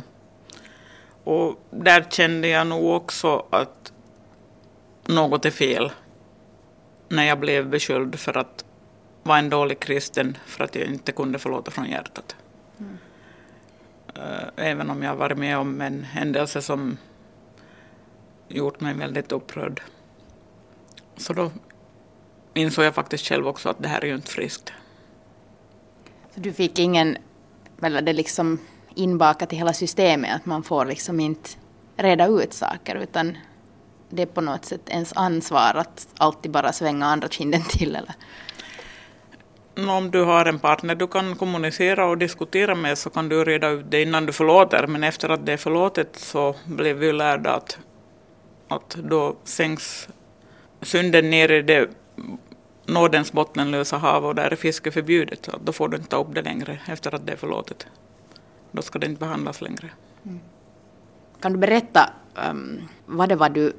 Och 1.24 1.60
där 1.70 2.06
kände 2.10 2.48
jag 2.48 2.66
nog 2.66 2.84
också 2.84 3.46
att 3.50 3.92
något 5.06 5.44
är 5.44 5.50
fel 5.50 5.92
när 7.08 7.24
jag 7.24 7.40
blev 7.40 7.68
beskylld 7.68 8.18
för 8.18 8.36
att 8.36 8.63
var 9.24 9.38
en 9.38 9.50
dålig 9.50 9.80
kristen 9.80 10.38
för 10.46 10.64
att 10.64 10.74
jag 10.74 10.86
inte 10.86 11.12
kunde 11.12 11.38
förlåta 11.38 11.70
från 11.70 11.90
hjärtat. 11.90 12.36
Mm. 12.78 12.98
Även 14.56 14.90
om 14.90 15.02
jag 15.02 15.16
varit 15.16 15.38
med 15.38 15.58
om 15.58 15.80
en 15.80 16.04
händelse 16.04 16.62
som 16.62 16.96
gjort 18.48 18.80
mig 18.80 18.94
väldigt 18.94 19.32
upprörd. 19.32 19.82
Så 21.16 21.32
då 21.32 21.50
insåg 22.54 22.84
jag 22.84 22.94
faktiskt 22.94 23.26
själv 23.26 23.46
också 23.46 23.68
att 23.68 23.82
det 23.82 23.88
här 23.88 24.00
är 24.00 24.06
ju 24.06 24.14
inte 24.14 24.30
friskt. 24.30 24.72
Så 26.34 26.40
du 26.40 26.52
fick 26.52 26.78
ingen, 26.78 27.16
eller 27.82 28.02
det 28.02 28.12
liksom 28.12 28.58
inbakat 28.94 29.52
i 29.52 29.56
hela 29.56 29.72
systemet 29.72 30.36
att 30.36 30.46
man 30.46 30.62
får 30.62 30.84
liksom 30.84 31.20
inte 31.20 31.50
reda 31.96 32.26
ut 32.26 32.52
saker 32.52 32.94
utan 32.94 33.36
det 34.10 34.22
är 34.22 34.26
på 34.26 34.40
något 34.40 34.64
sätt 34.64 34.88
ens 34.88 35.12
ansvar 35.12 35.74
att 35.74 36.08
alltid 36.16 36.50
bara 36.50 36.72
svänga 36.72 37.06
andra 37.06 37.28
kinden 37.28 37.62
till 37.68 37.96
eller? 37.96 38.14
Om 39.76 40.10
du 40.10 40.24
har 40.24 40.46
en 40.46 40.58
partner 40.58 40.94
du 40.94 41.06
kan 41.06 41.36
kommunicera 41.36 42.06
och 42.06 42.18
diskutera 42.18 42.74
med 42.74 42.98
så 42.98 43.10
kan 43.10 43.28
du 43.28 43.44
reda 43.44 43.68
ut 43.68 43.90
det 43.90 44.02
innan 44.02 44.26
du 44.26 44.32
förlåter. 44.32 44.86
Men 44.86 45.04
efter 45.04 45.28
att 45.28 45.46
det 45.46 45.52
är 45.52 45.56
förlåtet 45.56 46.16
så 46.16 46.54
blev 46.64 46.96
vi 46.96 47.12
lärda 47.12 47.50
att, 47.50 47.78
att 48.68 48.90
då 48.90 49.36
sänks 49.44 50.08
synden 50.82 51.30
ner 51.30 51.50
i 51.50 51.62
det 51.62 51.90
nådens 52.86 53.32
bottenlösa 53.32 53.98
hav 53.98 54.26
och 54.26 54.34
där 54.34 54.50
är 54.50 54.56
fiske 54.56 54.90
förbjudet. 54.90 55.48
Då 55.64 55.72
får 55.72 55.88
du 55.88 55.96
inte 55.96 56.08
ta 56.08 56.16
upp 56.16 56.34
det 56.34 56.42
längre 56.42 56.78
efter 56.86 57.14
att 57.14 57.26
det 57.26 57.32
är 57.32 57.36
förlåtet. 57.36 57.86
då 58.72 58.82
ska 58.82 58.98
det 58.98 59.06
inte 59.06 59.20
behandlas 59.20 59.60
längre. 59.60 59.90
Mm. 60.24 60.40
Kan 61.40 61.52
du 61.52 61.58
berätta 61.58 62.10
um, 62.50 62.88
vad 63.06 63.28
det 63.28 63.36
var 63.36 63.48
du 63.48 63.72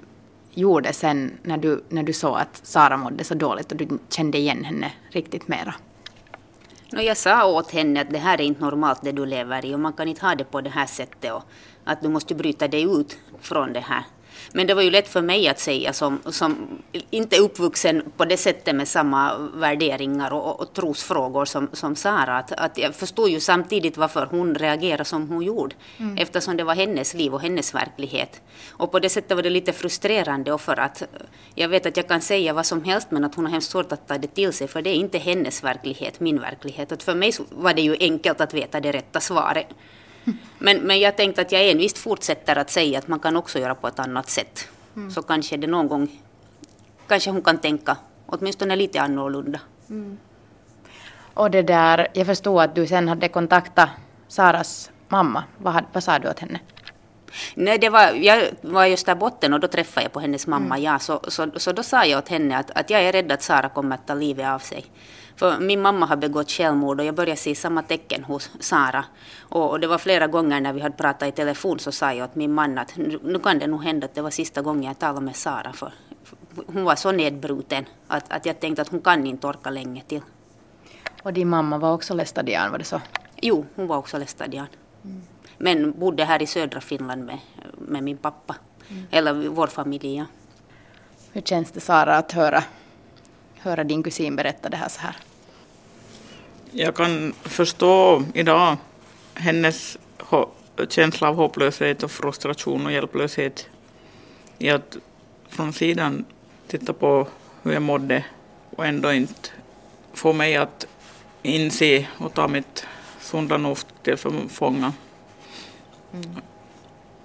gjorde 0.55 0.93
sen 0.93 1.37
när 1.43 1.57
du, 1.57 1.83
när 1.89 2.03
du 2.03 2.13
såg 2.13 2.37
att 2.37 2.59
Sara 2.63 2.97
mådde 2.97 3.23
så 3.23 3.33
dåligt 3.33 3.71
och 3.71 3.77
du 3.77 3.99
kände 4.09 4.37
igen 4.37 4.63
henne 4.63 4.91
riktigt 5.09 5.47
mera? 5.47 5.75
No, 6.91 7.01
jag 7.01 7.17
sa 7.17 7.45
åt 7.45 7.71
henne 7.71 8.01
att 8.01 8.09
det 8.09 8.17
här 8.17 8.41
är 8.41 8.43
inte 8.43 8.61
normalt 8.61 9.01
det 9.01 9.11
du 9.11 9.25
lever 9.25 9.65
i 9.65 9.75
och 9.75 9.79
man 9.79 9.93
kan 9.93 10.07
inte 10.07 10.25
ha 10.25 10.35
det 10.35 10.43
på 10.43 10.61
det 10.61 10.69
här 10.69 10.85
sättet 10.85 11.33
och 11.33 11.43
att 11.83 12.01
du 12.01 12.09
måste 12.09 12.35
bryta 12.35 12.67
dig 12.67 12.83
ut 12.83 13.17
från 13.41 13.73
det 13.73 13.79
här. 13.79 14.03
Men 14.53 14.67
det 14.67 14.73
var 14.73 14.81
ju 14.81 14.89
lätt 14.89 15.07
för 15.07 15.21
mig 15.21 15.47
att 15.47 15.59
säga 15.59 15.93
som, 15.93 16.19
som 16.25 16.81
inte 17.09 17.37
uppvuxen 17.37 18.03
på 18.17 18.25
det 18.25 18.37
sättet 18.37 18.75
med 18.75 18.87
samma 18.87 19.37
värderingar 19.37 20.33
och, 20.33 20.59
och 20.59 20.73
trosfrågor 20.73 21.45
som, 21.45 21.69
som 21.73 21.95
Sara. 21.95 22.37
Att, 22.37 22.51
att 22.51 22.77
jag 22.77 22.95
förstod 22.95 23.29
ju 23.29 23.39
samtidigt 23.39 23.97
varför 23.97 24.25
hon 24.31 24.55
reagerade 24.55 25.05
som 25.05 25.29
hon 25.29 25.43
gjorde. 25.43 25.75
Mm. 25.97 26.17
Eftersom 26.17 26.57
det 26.57 26.63
var 26.63 26.75
hennes 26.75 27.13
liv 27.13 27.33
och 27.33 27.41
hennes 27.41 27.75
verklighet. 27.75 28.41
Och 28.69 28.91
på 28.91 28.99
det 28.99 29.09
sättet 29.09 29.35
var 29.35 29.43
det 29.43 29.49
lite 29.49 29.73
frustrerande 29.73 30.53
och 30.53 30.61
för 30.61 30.79
att 30.79 31.03
jag 31.55 31.69
vet 31.69 31.85
att 31.85 31.97
jag 31.97 32.07
kan 32.07 32.21
säga 32.21 32.53
vad 32.53 32.65
som 32.65 32.83
helst 32.83 33.11
men 33.11 33.23
att 33.23 33.35
hon 33.35 33.45
har 33.45 33.51
hemskt 33.51 33.71
svårt 33.71 33.91
att 33.91 34.07
ta 34.07 34.17
det 34.17 34.27
till 34.27 34.53
sig 34.53 34.67
för 34.67 34.81
det 34.81 34.89
är 34.89 34.95
inte 34.95 35.17
hennes 35.17 35.63
verklighet, 35.63 36.19
min 36.19 36.41
verklighet. 36.41 36.91
Att 36.91 37.03
för 37.03 37.15
mig 37.15 37.31
var 37.49 37.73
det 37.73 37.81
ju 37.81 37.95
enkelt 37.99 38.41
att 38.41 38.53
veta 38.53 38.79
det 38.79 38.91
rätta 38.91 39.19
svaret. 39.19 39.67
Men, 40.59 40.77
men 40.77 40.99
jag 40.99 41.17
tänkte 41.17 41.41
att 41.41 41.51
jag 41.51 41.69
envist 41.69 41.97
fortsätter 41.97 42.55
att 42.55 42.69
säga 42.69 42.99
att 42.99 43.07
man 43.07 43.19
kan 43.19 43.35
också 43.35 43.59
göra 43.59 43.75
på 43.75 43.87
ett 43.87 43.99
annat 43.99 44.29
sätt. 44.29 44.67
Mm. 44.95 45.11
Så 45.11 45.21
kanske 45.21 45.57
det 45.57 45.67
någon 45.67 45.87
gång, 45.87 46.21
kanske 47.07 47.31
hon 47.31 47.41
kan 47.41 47.57
tänka 47.57 47.97
åtminstone 48.25 48.75
lite 48.75 49.01
annorlunda. 49.01 49.59
Mm. 49.89 50.17
Och 51.33 51.51
det 51.51 51.61
där, 51.61 52.07
jag 52.13 52.25
förstod 52.25 52.61
att 52.61 52.75
du 52.75 52.87
sen 52.87 53.07
hade 53.07 53.27
kontaktat 53.27 53.89
Saras 54.27 54.91
mamma. 55.07 55.43
Vad, 55.57 55.83
vad 55.93 56.03
sa 56.03 56.19
du 56.19 56.29
åt 56.29 56.39
henne? 56.39 56.59
Nej, 57.55 57.77
det 57.77 57.89
var, 57.89 58.11
jag 58.11 58.49
var 58.61 58.85
i 58.85 58.93
Österbotten 58.93 59.53
och 59.53 59.59
då 59.59 59.67
träffade 59.67 60.03
jag 60.03 60.11
på 60.11 60.19
hennes 60.19 60.47
mamma. 60.47 60.75
Mm. 60.75 60.83
Ja, 60.83 60.99
så, 60.99 61.19
så, 61.27 61.51
så 61.55 61.71
då 61.71 61.83
sa 61.83 62.05
jag 62.05 62.17
åt 62.17 62.29
henne 62.29 62.57
att, 62.57 62.71
att 62.71 62.89
jag 62.89 63.01
är 63.01 63.11
rädd 63.11 63.31
att 63.31 63.41
Sara 63.41 63.69
kommer 63.69 63.95
att 63.95 64.07
ta 64.07 64.13
livet 64.13 64.47
av 64.47 64.59
sig. 64.59 64.85
För 65.35 65.59
min 65.59 65.81
mamma 65.81 66.05
har 66.05 66.15
begått 66.15 66.51
självmord 66.51 66.99
och 66.99 67.05
jag 67.05 67.15
började 67.15 67.37
se 67.37 67.55
samma 67.55 67.81
tecken 67.81 68.23
hos 68.23 68.49
Sara. 68.59 69.05
Och, 69.39 69.69
och, 69.69 69.79
det 69.79 69.87
var 69.87 69.97
flera 69.97 70.27
gånger 70.27 70.61
när 70.61 70.73
vi 70.73 70.81
hade 70.81 70.95
pratat 70.95 71.29
i 71.29 71.31
telefon 71.31 71.79
så 71.79 71.91
sa 71.91 72.13
jag 72.13 72.25
åt 72.25 72.35
min 72.35 72.53
man 72.53 72.77
att 72.77 72.97
nu, 72.97 73.39
kan 73.39 73.59
det 73.59 73.67
nog 73.67 73.83
hända 73.83 74.05
att 74.05 74.15
det 74.15 74.21
var 74.21 74.29
sista 74.29 74.61
gången 74.61 74.83
jag 74.83 74.99
talade 74.99 75.25
med 75.25 75.35
Sara. 75.35 75.73
För 75.73 75.93
hon 76.67 76.83
var 76.83 76.95
så 76.95 77.11
nedbruten 77.11 77.85
att, 78.07 78.33
att 78.33 78.45
jag 78.45 78.59
tänkte 78.59 78.81
att 78.81 78.89
hon 78.89 79.01
kan 79.01 79.27
inte 79.27 79.47
orka 79.47 79.69
länge 79.69 80.03
till. 80.07 80.21
Och 81.23 81.33
din 81.33 81.49
mamma 81.49 81.77
var 81.77 81.93
också 81.93 82.13
lästadian, 82.13 82.71
var 82.71 82.77
det 82.77 82.83
så? 82.83 83.01
Jo, 83.41 83.65
hon 83.75 83.87
var 83.87 83.97
också 83.97 84.17
lästadian. 84.17 84.67
Mm. 85.03 85.21
Men 85.57 85.99
bodde 85.99 86.25
här 86.25 86.41
i 86.41 86.47
södra 86.47 86.81
Finland 86.81 87.25
med, 87.25 87.39
med 87.77 88.03
min 88.03 88.17
pappa. 88.17 88.55
Mm. 88.89 89.03
Eller 89.11 89.33
vår 89.33 89.67
familj, 89.67 90.15
ja. 90.15 90.25
Hur 91.33 91.41
känns 91.41 91.71
det 91.71 91.79
Sara 91.79 92.17
att 92.17 92.31
höra 92.31 92.63
höra 93.65 93.83
din 93.83 94.03
kusin 94.03 94.35
berätta 94.35 94.69
det 94.69 94.77
här 94.77 94.89
så 94.89 95.01
här? 95.01 95.15
Jag 96.71 96.95
kan 96.95 97.33
förstå 97.43 98.23
idag 98.33 98.77
hennes 99.33 99.97
känsla 100.89 101.29
av 101.29 101.35
hopplöshet 101.35 102.03
och 102.03 102.11
frustration 102.11 102.85
och 102.85 102.91
hjälplöshet 102.91 103.69
i 104.57 104.69
att 104.69 104.97
från 105.49 105.73
sidan 105.73 106.25
titta 106.67 106.93
på 106.93 107.27
hur 107.63 107.73
jag 107.73 107.81
mådde 107.81 108.25
och 108.75 108.85
ändå 108.85 109.13
inte 109.13 109.49
få 110.13 110.33
mig 110.33 110.55
att 110.55 110.87
inse 111.41 112.07
och 112.17 112.33
ta 112.33 112.47
mitt 112.47 112.87
sunda 113.21 113.55
förnuft 113.55 113.87
till 114.03 114.17
fånga. 114.49 114.93
Mm. 116.15 116.41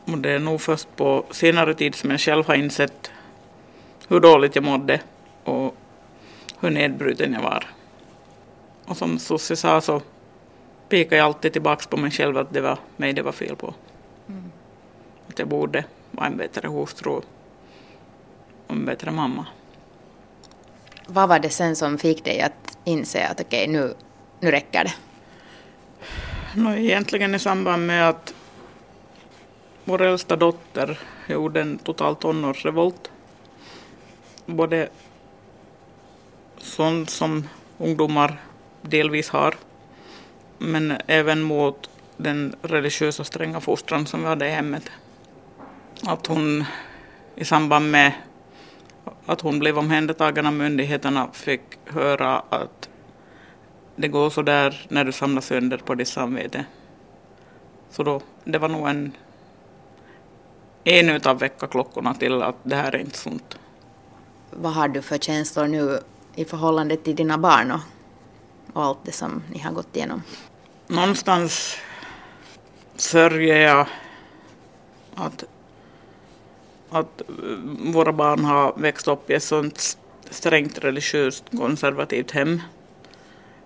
Och 0.04 0.18
det 0.18 0.30
är 0.30 0.38
nog 0.38 0.60
först 0.60 0.96
på 0.96 1.24
senare 1.30 1.74
tid 1.74 1.94
som 1.94 2.10
jag 2.10 2.20
själv 2.20 2.46
har 2.46 2.54
insett 2.54 3.10
hur 4.08 4.20
dåligt 4.20 4.54
jag 4.54 4.64
mådde 4.64 5.00
och 5.44 5.76
hur 6.60 6.70
nedbruten 6.70 7.32
jag 7.32 7.42
var. 7.42 7.66
Och 8.86 8.96
som 8.96 9.18
Susse 9.18 9.56
sa 9.56 9.80
så 9.80 10.02
pekade 10.88 11.16
jag 11.16 11.24
alltid 11.24 11.52
tillbaka 11.52 11.84
på 11.88 11.96
mig 11.96 12.10
själv 12.10 12.38
att 12.38 12.52
det 12.52 12.60
var 12.60 12.78
mig 12.96 13.12
det 13.12 13.22
var 13.22 13.32
fel 13.32 13.56
på. 13.56 13.74
Mm. 14.28 14.52
Att 15.28 15.38
jag 15.38 15.48
borde 15.48 15.84
vara 16.10 16.26
en 16.26 16.36
bättre 16.36 16.68
hustru 16.68 17.10
och 17.10 17.24
en 18.68 18.84
bättre 18.84 19.10
mamma. 19.10 19.46
Vad 21.06 21.28
var 21.28 21.38
det 21.38 21.50
sen 21.50 21.76
som 21.76 21.98
fick 21.98 22.24
dig 22.24 22.40
att 22.40 22.78
inse 22.84 23.26
att 23.26 23.40
okej, 23.40 23.62
okay, 23.62 23.72
nu, 23.72 23.94
nu 24.40 24.50
räcker 24.50 24.84
det? 24.84 24.94
No, 26.54 26.76
egentligen 26.76 27.34
i 27.34 27.38
samband 27.38 27.86
med 27.86 28.08
att 28.08 28.34
vår 29.84 30.02
äldsta 30.02 30.36
dotter 30.36 30.98
gjorde 31.28 31.60
en 31.60 31.78
total 31.78 32.16
tonårsrevolt. 32.16 33.10
Både 34.46 34.88
sånt 36.58 37.10
som 37.10 37.48
ungdomar 37.78 38.40
delvis 38.82 39.28
har, 39.28 39.54
men 40.58 40.94
även 41.06 41.42
mot 41.42 41.90
den 42.16 42.54
religiösa 42.62 43.24
stränga 43.24 43.60
fostran 43.60 44.06
som 44.06 44.20
vi 44.20 44.26
hade 44.26 44.46
i 44.46 44.50
hemmet. 44.50 44.90
Att 46.06 46.26
hon 46.26 46.64
i 47.36 47.44
samband 47.44 47.90
med 47.90 48.12
att 49.26 49.40
hon 49.40 49.58
blev 49.58 49.78
omhändertagen 49.78 50.46
av 50.46 50.52
myndigheterna 50.52 51.28
fick 51.32 51.60
höra 51.84 52.42
att 52.48 52.88
det 53.96 54.08
går 54.08 54.30
så 54.30 54.42
där 54.42 54.86
när 54.88 55.04
du 55.04 55.12
samlar 55.12 55.40
sönder 55.40 55.78
på 55.78 55.94
ditt 55.94 56.08
samvete. 56.08 56.64
Så 57.90 58.02
då, 58.02 58.20
det 58.44 58.58
var 58.58 58.68
nog 58.68 58.88
en, 58.88 59.12
en 60.84 61.20
av 61.24 61.38
väckarklockorna 61.38 62.14
till 62.14 62.42
att 62.42 62.56
det 62.62 62.76
här 62.76 62.94
är 62.94 62.98
inte 62.98 63.18
sunt. 63.18 63.58
Vad 64.50 64.72
har 64.72 64.88
du 64.88 65.02
för 65.02 65.18
känslor 65.18 65.66
nu 65.66 65.98
i 66.34 66.44
förhållande 66.44 66.96
till 66.96 67.16
dina 67.16 67.38
barn 67.38 67.70
och, 67.70 67.80
och 68.72 68.84
allt 68.84 68.98
det 69.04 69.12
som 69.12 69.42
ni 69.52 69.58
har 69.58 69.72
gått 69.72 69.96
igenom? 69.96 70.22
Någonstans 70.86 71.76
sörjer 72.96 73.56
jag 73.56 73.86
att, 75.14 75.44
att 76.90 77.22
våra 77.84 78.12
barn 78.12 78.44
har 78.44 78.74
växt 78.76 79.08
upp 79.08 79.30
i 79.30 79.34
ett 79.34 79.42
sånt 79.42 79.98
strängt 80.30 80.78
religiöst 80.78 81.44
konservativt 81.56 82.30
hem. 82.30 82.62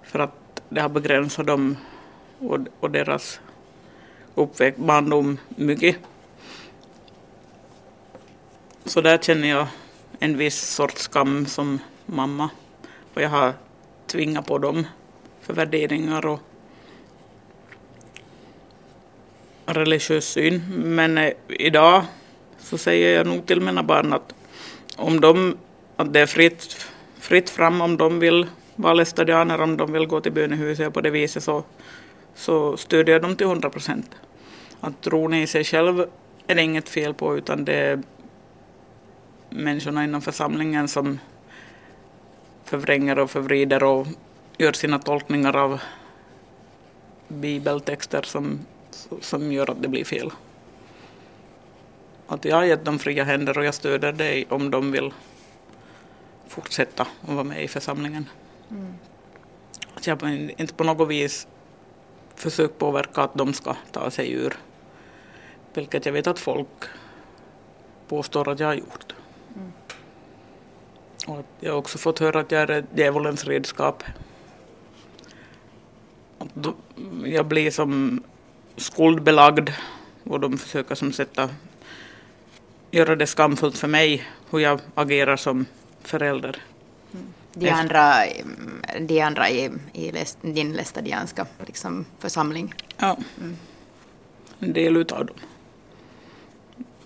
För 0.02 0.18
att 0.18 0.62
det 0.68 0.80
har 0.80 0.88
begränsat 0.88 1.46
dem 1.46 1.76
och, 2.38 2.58
och 2.80 2.90
deras 2.90 3.40
uppväxt, 4.34 4.78
barndom 4.78 5.38
mycket. 5.48 5.96
Så 8.86 9.00
där 9.00 9.18
känner 9.18 9.48
jag 9.48 9.66
en 10.18 10.36
viss 10.36 10.60
sorts 10.74 11.02
skam 11.02 11.46
som 11.46 11.78
mamma. 12.06 12.50
Och 13.14 13.22
jag 13.22 13.28
har 13.28 13.52
tvingat 14.06 14.46
på 14.46 14.58
dem 14.58 14.86
för 15.40 15.54
värderingar 15.54 16.26
och 16.26 16.40
religiös 19.66 20.24
syn. 20.24 20.62
Men 20.76 21.18
eh, 21.18 21.32
idag 21.48 22.04
så 22.58 22.78
säger 22.78 23.16
jag 23.16 23.26
nog 23.26 23.46
till 23.46 23.60
mina 23.60 23.82
barn 23.82 24.12
att 24.12 24.34
om 24.96 25.20
de, 25.20 25.56
att 25.96 26.12
det 26.12 26.20
är 26.20 26.26
fritt, 26.26 26.86
fritt 27.18 27.50
fram 27.50 27.80
om 27.80 27.96
de 27.96 28.18
vill 28.18 28.46
vara 28.76 28.94
lästadianer, 28.94 29.60
om 29.60 29.76
de 29.76 29.92
vill 29.92 30.06
gå 30.06 30.20
till 30.20 30.32
bönehuset 30.32 30.94
på 30.94 31.00
det 31.00 31.10
viset 31.10 31.42
så, 31.42 31.64
så 32.34 32.76
stödjer 32.76 33.14
jag 33.14 33.22
dem 33.22 33.36
till 33.36 33.46
hundra 33.46 33.70
procent. 33.70 34.10
Att 34.80 35.02
tron 35.02 35.34
i 35.34 35.46
sig 35.46 35.64
själv 35.64 36.06
är 36.46 36.54
det 36.54 36.62
inget 36.62 36.88
fel 36.88 37.14
på 37.14 37.36
utan 37.36 37.64
det 37.64 37.74
är 37.74 38.02
människorna 39.54 40.04
inom 40.04 40.20
församlingen 40.20 40.88
som 40.88 41.18
förvränger 42.64 43.18
och 43.18 43.30
förvrider 43.30 43.84
och 43.84 44.06
gör 44.58 44.72
sina 44.72 44.98
tolkningar 44.98 45.56
av 45.56 45.80
bibeltexter 47.28 48.22
som, 48.22 48.58
som 49.20 49.52
gör 49.52 49.70
att 49.70 49.82
det 49.82 49.88
blir 49.88 50.04
fel. 50.04 50.30
Att 52.26 52.44
jag 52.44 52.56
har 52.56 52.64
gett 52.64 52.84
dem 52.84 52.98
fria 52.98 53.24
händer 53.24 53.58
och 53.58 53.64
jag 53.64 53.74
stöder 53.74 54.12
dig 54.12 54.46
om 54.50 54.70
de 54.70 54.92
vill 54.92 55.12
fortsätta 56.48 57.06
och 57.20 57.34
vara 57.34 57.44
med 57.44 57.64
i 57.64 57.68
församlingen. 57.68 58.28
Mm. 58.70 58.94
Att 59.94 60.06
jag 60.06 60.22
inte 60.56 60.74
på 60.74 60.84
något 60.84 61.08
vis 61.08 61.46
försökt 62.34 62.78
påverka 62.78 63.22
att 63.22 63.34
de 63.34 63.52
ska 63.52 63.76
ta 63.92 64.10
sig 64.10 64.32
ur. 64.32 64.56
Vilket 65.74 66.06
jag 66.06 66.12
vet 66.12 66.26
att 66.26 66.38
folk 66.38 66.84
påstår 68.08 68.48
att 68.48 68.60
jag 68.60 68.66
har 68.66 68.74
gjort. 68.74 69.14
Och 71.26 71.46
jag 71.60 71.72
har 71.72 71.78
också 71.78 71.98
fått 71.98 72.18
höra 72.18 72.40
att 72.40 72.52
jag 72.52 72.70
är 72.70 72.84
djävulens 72.96 73.44
redskap. 73.44 74.02
Jag 77.24 77.46
blir 77.46 77.70
som 77.70 78.22
skuldbelagd 78.76 79.70
och 80.24 80.40
de 80.40 80.58
försöker 80.58 80.94
som 80.94 81.12
sätta, 81.12 81.50
göra 82.90 83.16
det 83.16 83.26
skamfullt 83.26 83.78
för 83.78 83.88
mig 83.88 84.28
hur 84.50 84.58
jag 84.58 84.80
agerar 84.94 85.36
som 85.36 85.66
förälder. 86.02 86.56
De 87.52 87.70
andra, 87.70 88.14
de 89.00 89.20
andra 89.20 89.50
i, 89.50 89.70
i 89.92 90.12
din 90.42 90.72
lästadianska 90.72 91.46
liksom, 91.66 92.04
församling. 92.18 92.74
Ja. 92.96 93.16
Mm. 93.40 93.56
en 94.58 94.72
del 94.72 94.96
utav 94.96 95.26
dem. 95.26 95.36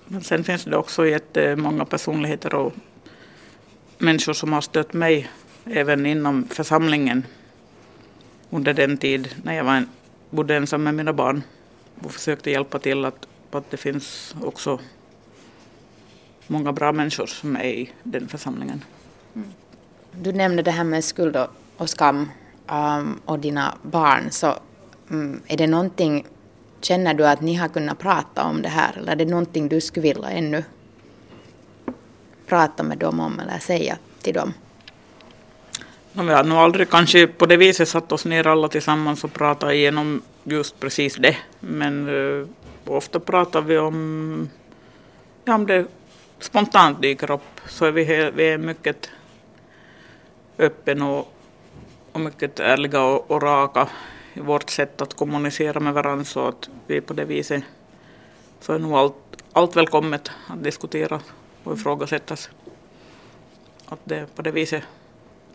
Men 0.04 0.22
sen 0.22 0.44
finns 0.44 0.64
det 0.64 0.76
också 0.76 1.06
jättemånga 1.06 1.84
personligheter 1.84 2.54
och 2.54 2.72
människor 3.98 4.32
som 4.32 4.52
har 4.52 4.60
stött 4.60 4.92
mig 4.92 5.30
även 5.64 6.06
inom 6.06 6.44
församlingen 6.48 7.26
under 8.50 8.74
den 8.74 8.96
tid 8.96 9.34
när 9.42 9.54
jag 9.54 9.64
var, 9.64 9.84
bodde 10.30 10.56
ensam 10.56 10.82
med 10.82 10.94
mina 10.94 11.12
barn 11.12 11.42
och 12.02 12.12
försökte 12.12 12.50
hjälpa 12.50 12.78
till 12.78 13.04
att, 13.04 13.28
att 13.50 13.70
det 13.70 13.76
finns 13.76 14.34
också 14.42 14.80
många 16.46 16.72
bra 16.72 16.92
människor 16.92 17.26
som 17.26 17.56
är 17.56 17.64
i 17.64 17.92
den 18.02 18.28
församlingen. 18.28 18.84
Mm. 19.34 19.48
Du 20.12 20.32
nämnde 20.32 20.62
det 20.62 20.70
här 20.70 20.84
med 20.84 21.04
skuld 21.04 21.36
och 21.76 21.90
skam 21.90 22.28
um, 22.66 23.20
och 23.24 23.38
dina 23.38 23.74
barn. 23.82 24.30
Så 24.30 24.54
um, 25.08 25.40
är 25.46 25.56
det 25.56 25.66
någonting, 25.66 26.26
känner 26.80 27.14
du 27.14 27.26
att 27.26 27.40
ni 27.40 27.54
har 27.54 27.68
kunnat 27.68 27.98
prata 27.98 28.44
om 28.44 28.62
det 28.62 28.68
här 28.68 28.98
eller 28.98 29.12
är 29.12 29.16
det 29.16 29.24
någonting 29.24 29.68
du 29.68 29.80
skulle 29.80 30.02
vilja 30.02 30.30
ännu 30.30 30.64
prata 32.48 32.82
med 32.82 32.98
dem 32.98 33.20
om 33.20 33.40
eller 33.40 33.58
säga 33.58 33.98
till 34.22 34.34
dem? 34.34 34.54
No, 36.12 36.22
vi 36.22 36.32
har 36.32 36.44
nog 36.44 36.58
aldrig 36.58 36.90
kanske 36.90 37.26
på 37.26 37.46
det 37.46 37.56
viset 37.56 37.88
satt 37.88 38.12
oss 38.12 38.24
ner 38.24 38.46
alla 38.46 38.68
tillsammans 38.68 39.24
och 39.24 39.32
pratat 39.32 39.72
igenom 39.72 40.22
just 40.44 40.80
precis 40.80 41.16
det. 41.16 41.36
Men 41.60 42.08
uh, 42.08 42.46
ofta 42.84 43.20
pratar 43.20 43.60
vi 43.60 43.78
om, 43.78 44.50
ja, 45.44 45.54
om 45.54 45.66
det 45.66 45.86
spontant 46.38 47.02
dyker 47.02 47.30
upp 47.30 47.60
så 47.68 47.84
är 47.84 47.92
vi, 47.92 48.30
vi 48.34 48.48
är 48.48 48.58
mycket 48.58 49.10
öppen 50.58 51.02
och, 51.02 51.32
och 52.12 52.20
mycket 52.20 52.60
ärliga 52.60 53.02
och, 53.02 53.30
och, 53.30 53.42
raka 53.42 53.88
i 54.34 54.40
vårt 54.40 54.70
sätt 54.70 55.02
att 55.02 55.14
kommunicera 55.14 55.80
med 55.80 55.94
varandra 55.94 56.24
så 56.24 56.48
att 56.48 56.68
vi 56.86 57.00
på 57.00 57.12
det 57.12 57.24
viset 57.24 57.62
så 58.60 58.72
är 58.72 58.78
nog 58.78 58.92
allt, 58.92 59.14
allt 59.52 59.76
välkommet 59.76 60.30
att 60.48 60.64
diskutera 60.64 61.20
och 61.68 61.74
ifrågasättas. 61.74 62.50
Att 63.86 63.98
det 64.04 64.34
på 64.36 64.42
det 64.42 64.50
viset 64.50 64.82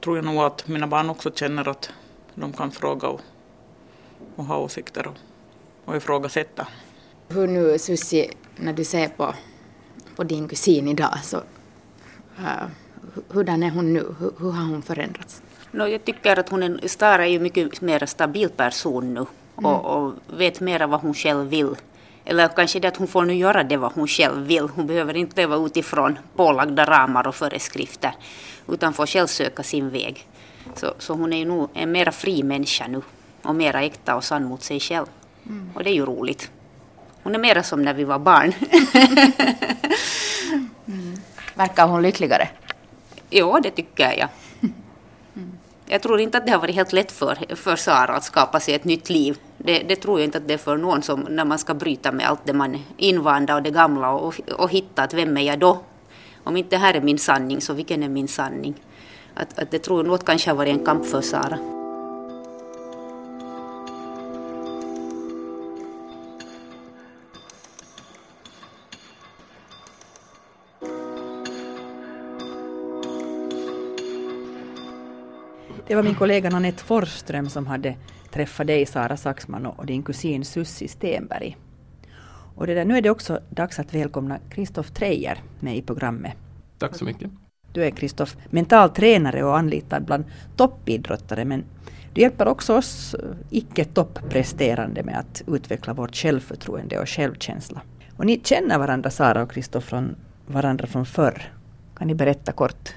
tror 0.04 0.18
jag 0.18 0.26
nog 0.26 0.38
att 0.38 0.68
mina 0.68 0.88
barn 0.88 1.10
också 1.10 1.32
känner 1.32 1.68
att 1.68 1.90
de 2.36 2.54
kan 2.54 2.72
fråga 2.72 3.08
och, 3.08 3.22
och 4.36 4.46
ha 4.46 4.58
åsikter 4.58 5.08
och, 5.08 5.16
och 5.86 5.96
ifrågasätta. 5.96 6.68
Hur 7.28 7.48
nu 7.48 7.80
Susi, 7.80 8.32
när 8.56 8.74
du 8.74 8.84
ser 8.84 9.08
på, 9.08 9.34
på 10.16 10.24
din 10.24 10.48
kusin 10.48 10.88
idag, 10.88 11.18
så 11.24 11.38
uh, 12.40 12.68
hurdan 13.30 13.64
är 13.64 13.70
hon 13.70 13.94
nu? 13.94 14.16
Hur, 14.20 14.32
hur 14.40 14.52
har 14.52 14.66
hon 14.66 14.82
förändrats? 14.82 15.42
No, 15.72 15.88
jag 15.88 16.06
tycker 16.06 16.40
att 16.40 16.50
hon 16.50 16.64
är, 16.64 16.88
Stara 16.88 17.26
är 17.26 17.30
ju 17.30 17.40
mycket 17.40 17.82
mer 17.82 18.06
stabil 18.06 18.50
person 18.50 19.14
nu 19.14 19.20
mm. 19.20 19.66
och, 19.66 19.86
och, 19.86 20.14
vet 20.28 20.60
mer 20.60 20.88
vad 20.88 21.02
hon 21.02 21.14
själv 21.14 21.50
vill. 21.50 21.76
Eller 22.26 22.48
kanske 22.48 22.80
det 22.80 22.88
att 22.88 22.98
hon 22.98 23.08
får 23.08 23.26
nu 23.26 23.34
göra 23.34 23.64
det 23.64 23.78
vad 23.78 23.92
hon 23.92 24.08
själv 24.08 24.48
vill. 24.48 24.70
Hon 24.76 24.88
behöver 24.88 25.14
inte 25.14 25.42
leva 25.42 25.56
utifrån 25.56 26.20
pålagda 26.36 26.86
ramar 26.86 27.28
och 27.28 27.36
föreskrifter 27.36 28.12
utan 28.68 28.94
får 28.94 29.06
själv 29.06 29.28
söka 29.28 29.64
sin 29.64 29.90
väg. 29.90 30.28
Så, 30.76 30.94
så 31.00 31.14
hon 31.14 31.34
är 31.34 31.38
ju 31.38 31.46
nog 31.46 31.70
en 31.74 31.92
mera 31.92 32.12
fri 32.12 32.44
människa 32.44 32.88
nu 32.88 33.02
och 33.42 33.56
mera 33.56 33.84
äkta 33.84 34.16
och 34.16 34.24
sann 34.24 34.46
mot 34.46 34.64
sig 34.64 34.80
själv. 34.80 35.06
Mm. 35.46 35.72
Och 35.76 35.84
det 35.84 35.90
är 35.90 35.94
ju 35.94 36.06
roligt. 36.06 36.52
Hon 37.24 37.36
är 37.36 37.40
mera 37.40 37.64
som 37.64 37.82
när 37.82 37.94
vi 37.94 38.04
var 38.04 38.20
barn. 38.20 38.54
mm. 40.88 41.18
Verkar 41.54 41.88
hon 41.88 42.02
lyckligare? 42.02 42.50
Ja, 43.30 43.60
det 43.64 43.72
tycker 43.72 44.14
jag. 44.20 44.30
Jag 45.86 46.02
tror 46.02 46.20
inte 46.20 46.38
att 46.38 46.46
det 46.46 46.52
har 46.52 46.60
varit 46.60 46.76
helt 46.76 46.94
lätt 46.94 47.12
för, 47.12 47.56
för 47.56 47.76
Sara 47.76 48.16
att 48.16 48.24
skapa 48.24 48.60
sig 48.60 48.74
ett 48.74 48.84
nytt 48.84 49.10
liv. 49.10 49.38
Det, 49.58 49.80
det, 49.80 49.96
tror 49.96 50.20
jag 50.20 50.28
inte 50.28 50.38
att 50.38 50.48
det 50.48 50.54
är 50.54 50.58
för 50.58 50.78
någon 50.78 51.02
som 51.02 51.20
när 51.20 51.46
man 51.46 51.60
ska 51.60 51.74
bryta 51.74 52.12
med 52.12 52.28
allt 52.30 52.46
det 52.46 52.54
man 52.54 52.84
invanda 52.98 53.56
och 53.56 53.64
det 53.64 53.72
gamla 53.72 54.12
och, 54.12 54.36
och 54.58 54.72
hitta 54.72 55.04
att 55.04 55.14
vem 55.14 55.38
är 55.38 55.42
jag 55.42 55.60
då? 55.60 55.82
Om 56.44 56.58
inte 56.58 56.70
det 56.70 56.78
här 56.78 56.94
är 56.94 57.02
min 57.02 57.20
sanning 57.20 57.62
så 57.62 57.74
vilken 57.74 58.04
är 58.04 58.10
min 58.10 58.28
sanning? 58.28 58.74
Att, 59.34 59.60
att 59.60 59.72
det 59.72 59.80
tror 59.80 60.00
jag 60.00 60.08
nog 60.08 60.26
kanske 60.26 60.50
har 60.50 60.58
varit 60.58 60.74
en 60.74 60.86
kamp 60.86 61.06
för 61.06 61.22
Sara. 61.22 61.73
Det 75.94 75.98
var 75.98 76.04
min 76.04 76.16
kollega 76.16 76.50
Nanette 76.50 76.84
Forsström 76.84 77.50
som 77.50 77.68
hade 77.68 77.96
träffat 78.32 78.68
dig, 78.68 78.86
Sara 78.86 79.18
Saxman, 79.18 79.66
och 79.66 79.86
din 79.86 80.04
kusin 80.04 80.46
Sussi 80.46 80.88
Stenberg. 80.88 81.58
Och 82.56 82.68
det 82.68 82.74
där, 82.74 82.86
nu 82.86 82.98
är 82.98 83.02
det 83.02 83.10
också 83.10 83.40
dags 83.50 83.80
att 83.80 83.94
välkomna 83.94 84.40
Kristoff 84.50 84.92
Treijer 84.92 85.42
med 85.60 85.78
i 85.78 85.82
programmet. 85.82 86.34
Tack 86.78 86.96
så 86.96 87.06
mycket. 87.06 87.32
Du 87.72 87.84
är 87.84 87.90
Kristoff 87.90 88.38
mental 88.50 88.90
tränare 88.90 89.44
och 89.44 89.58
anlitad 89.58 90.06
bland 90.06 90.24
toppidrottare, 90.56 91.46
men 91.46 91.64
du 92.14 92.22
hjälper 92.22 92.48
också 92.48 92.78
oss 92.78 93.14
eh, 93.14 93.30
icke 93.50 93.86
toppresterande 93.86 95.04
med 95.04 95.20
att 95.20 95.44
utveckla 95.48 95.94
vårt 95.94 96.16
självförtroende 96.16 97.00
och 97.00 97.10
självkänsla. 97.10 97.82
Och 98.18 98.26
ni 98.26 98.42
känner 98.44 98.80
varandra, 98.80 99.10
Sara 99.10 99.44
och 99.44 99.52
Kristoff, 99.52 99.84
från 99.84 100.16
varandra 100.48 100.88
från 100.88 101.06
förr. 101.06 101.52
Kan 101.96 102.08
ni 102.08 102.16
berätta 102.16 102.52
kort? 102.52 102.90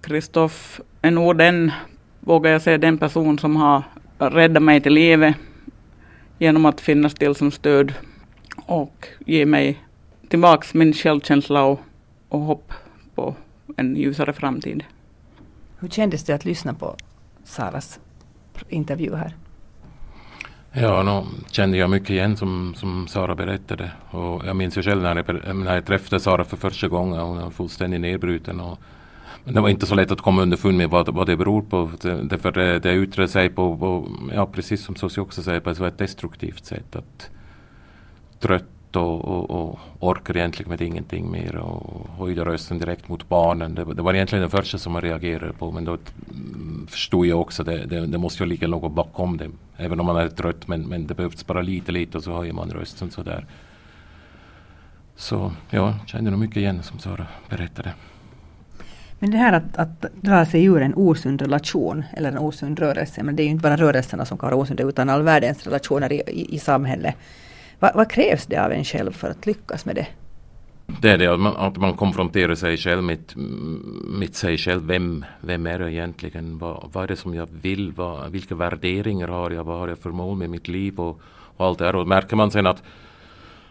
Kristoff 0.00 0.80
är 1.02 1.10
nog 1.10 1.38
den 1.38 1.72
vågar 2.20 2.50
jag 2.50 2.62
säga, 2.62 2.78
den 2.78 2.98
person 2.98 3.38
som 3.38 3.56
har 3.56 3.82
räddat 4.18 4.62
mig 4.62 4.80
till 4.80 4.92
livet 4.92 5.36
genom 6.38 6.66
att 6.66 6.80
finnas 6.80 7.14
till 7.14 7.34
som 7.34 7.50
stöd 7.50 7.94
och 8.66 9.06
ge 9.26 9.46
mig 9.46 9.84
tillbaks 10.28 10.74
min 10.74 10.92
självkänsla 10.92 11.64
och, 11.64 11.80
och 12.28 12.40
hopp 12.40 12.72
på 13.14 13.34
en 13.76 13.96
ljusare 13.96 14.32
framtid. 14.32 14.84
Hur 15.78 15.88
kändes 15.88 16.24
det 16.24 16.32
att 16.32 16.44
lyssna 16.44 16.74
på 16.74 16.96
Saras 17.44 18.00
intervju 18.68 19.14
här? 19.14 19.34
Ja, 20.72 21.02
nu 21.02 21.22
kände 21.50 21.76
jag 21.76 21.90
mycket 21.90 22.10
igen 22.10 22.36
som, 22.36 22.74
som 22.76 23.08
Sara 23.08 23.34
berättade. 23.34 23.90
Och 24.10 24.46
jag 24.46 24.56
minns 24.56 24.78
ju 24.78 24.82
själv 24.82 25.02
när 25.02 25.16
jag, 25.16 25.56
när 25.56 25.74
jag 25.74 25.86
träffade 25.86 26.20
Sara 26.20 26.44
för 26.44 26.56
första 26.56 26.88
gången. 26.88 27.20
Hon 27.20 27.42
var 27.42 27.50
fullständigt 27.50 28.00
nedbruten. 28.00 28.60
Och 28.60 28.78
men 29.44 29.54
det 29.54 29.60
var 29.60 29.68
inte 29.68 29.86
så 29.86 29.94
lätt 29.94 30.10
att 30.10 30.20
komma 30.20 30.42
underfund 30.42 30.76
med 30.76 30.90
vad, 30.90 31.14
vad 31.14 31.26
det 31.26 31.36
beror 31.36 31.62
på. 31.62 31.90
Därför 32.02 32.52
det, 32.52 32.78
det 32.78 32.94
yttrar 32.94 33.26
sig 33.26 33.50
på, 33.50 33.76
på, 33.76 34.08
ja 34.34 34.46
precis 34.46 34.84
som 34.84 34.96
Sosi 34.96 35.20
också 35.20 35.42
säger, 35.42 35.60
på 35.60 35.70
ett 35.70 35.98
destruktivt 35.98 36.64
sätt. 36.64 36.96
Att 36.96 37.30
trött 38.40 38.96
och, 38.96 39.24
och, 39.24 39.50
och 39.50 39.78
orkar 40.00 40.36
egentligen 40.36 40.70
med 40.70 40.80
ingenting 40.80 41.30
mer 41.30 41.56
och 41.56 42.08
höjde 42.18 42.44
rösten 42.44 42.78
direkt 42.78 43.08
mot 43.08 43.28
barnen. 43.28 43.74
Det, 43.74 43.94
det 43.94 44.02
var 44.02 44.14
egentligen 44.14 44.42
det 44.42 44.50
första 44.50 44.78
som 44.78 44.92
man 44.92 45.02
reagerade 45.02 45.52
på 45.52 45.70
men 45.72 45.84
då 45.84 45.98
mm, 46.30 46.86
förstod 46.90 47.26
jag 47.26 47.40
också 47.40 47.64
det, 47.64 47.86
det, 47.86 48.06
det 48.06 48.18
måste 48.18 48.42
ju 48.42 48.48
ligga 48.48 48.68
något 48.68 48.92
bakom 48.92 49.36
det. 49.36 49.50
Även 49.76 50.00
om 50.00 50.06
man 50.06 50.16
är 50.16 50.28
trött 50.28 50.68
men, 50.68 50.82
men 50.82 51.06
det 51.06 51.14
behövs 51.14 51.46
bara 51.46 51.62
lite 51.62 51.92
lite 51.92 52.18
och 52.18 52.24
så 52.24 52.36
höjer 52.36 52.52
man 52.52 52.70
rösten 52.70 53.10
sådär. 53.10 53.46
Så 55.16 55.52
ja, 55.70 55.94
jag 55.98 56.08
känner 56.08 56.30
nog 56.30 56.40
mycket 56.40 56.56
igen 56.56 56.82
som 56.82 56.98
Sara 56.98 57.26
berättade. 57.48 57.94
Men 59.22 59.30
det 59.30 59.38
här 59.38 59.52
att, 59.52 59.76
att 59.76 60.04
dra 60.20 60.46
sig 60.46 60.64
ur 60.64 60.82
en 60.82 60.94
osund 60.94 61.42
relation 61.42 62.04
eller 62.16 62.28
en 62.28 62.38
osund 62.38 62.78
rörelse, 62.78 63.22
men 63.22 63.36
det 63.36 63.42
är 63.42 63.44
ju 63.44 63.50
inte 63.50 63.62
bara 63.62 63.76
rörelserna 63.76 64.24
som 64.24 64.38
kan 64.38 64.50
vara 64.50 64.60
osunda 64.60 64.82
utan 64.82 65.08
all 65.08 65.22
världens 65.22 65.64
relationer 65.64 66.12
i, 66.12 66.22
i, 66.26 66.54
i 66.54 66.58
samhället. 66.58 67.14
Va, 67.78 67.92
vad 67.94 68.10
krävs 68.10 68.46
det 68.46 68.64
av 68.64 68.72
en 68.72 68.84
själv 68.84 69.12
för 69.12 69.30
att 69.30 69.46
lyckas 69.46 69.84
med 69.84 69.94
det? 69.94 70.06
Det 71.00 71.10
är 71.10 71.18
det, 71.18 71.26
att 71.26 71.40
man, 71.40 71.56
att 71.56 71.76
man 71.76 71.96
konfronterar 71.96 72.54
sig 72.54 72.76
själv 72.76 73.02
mitt, 73.02 73.34
mitt 74.18 74.34
sig 74.34 74.58
själv. 74.58 74.86
Vem, 74.86 75.24
vem 75.40 75.66
är 75.66 75.80
jag 75.80 75.90
egentligen? 75.90 76.58
Vad, 76.58 76.90
vad 76.92 77.04
är 77.04 77.08
det 77.08 77.16
som 77.16 77.34
jag 77.34 77.48
vill? 77.62 77.92
Vad, 77.92 78.30
vilka 78.30 78.54
värderingar 78.54 79.28
har 79.28 79.50
jag? 79.50 79.64
Vad 79.64 79.78
har 79.78 79.88
jag 79.88 79.98
för 79.98 80.10
mål 80.10 80.36
med 80.36 80.50
mitt 80.50 80.68
liv? 80.68 81.00
Och, 81.00 81.20
och 81.56 81.66
allt 81.66 81.78
det 81.78 81.84
här. 81.84 81.96
Och 81.96 82.08
märker 82.08 82.36
man 82.36 82.50
sen 82.50 82.66
att 82.66 82.82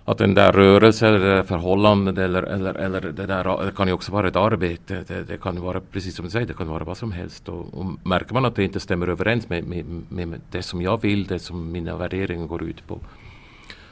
att 0.09 0.17
den 0.17 0.33
där 0.33 0.51
rörelsen 0.51 1.15
eller 1.15 1.35
det 1.35 1.43
förhållandet 1.43 2.17
eller, 2.17 2.43
eller, 2.43 2.73
eller 2.73 3.01
det 3.01 3.25
där 3.25 3.65
det 3.65 3.71
kan 3.71 3.87
ju 3.87 3.93
också 3.93 4.11
vara 4.11 4.27
ett 4.27 4.35
arbete. 4.35 5.03
Det, 5.07 5.23
det 5.23 5.37
kan 5.37 5.61
vara 5.61 5.81
precis 5.91 6.15
som 6.15 6.25
du 6.25 6.31
säger, 6.31 6.47
det 6.47 6.53
kan 6.53 6.67
vara 6.67 6.83
vad 6.83 6.97
som 6.97 7.11
helst. 7.11 7.49
Och, 7.49 7.73
och 7.73 7.85
märker 8.03 8.33
man 8.33 8.45
att 8.45 8.55
det 8.55 8.63
inte 8.63 8.79
stämmer 8.79 9.07
överens 9.07 9.49
med, 9.49 9.63
med, 9.63 9.85
med, 10.27 10.41
det 10.51 10.61
som 10.61 10.81
jag 10.81 11.01
vill, 11.01 11.27
det 11.27 11.39
som 11.39 11.71
mina 11.71 11.95
värderingar 11.95 12.47
går 12.47 12.63
ut 12.63 12.87
på. 12.87 12.99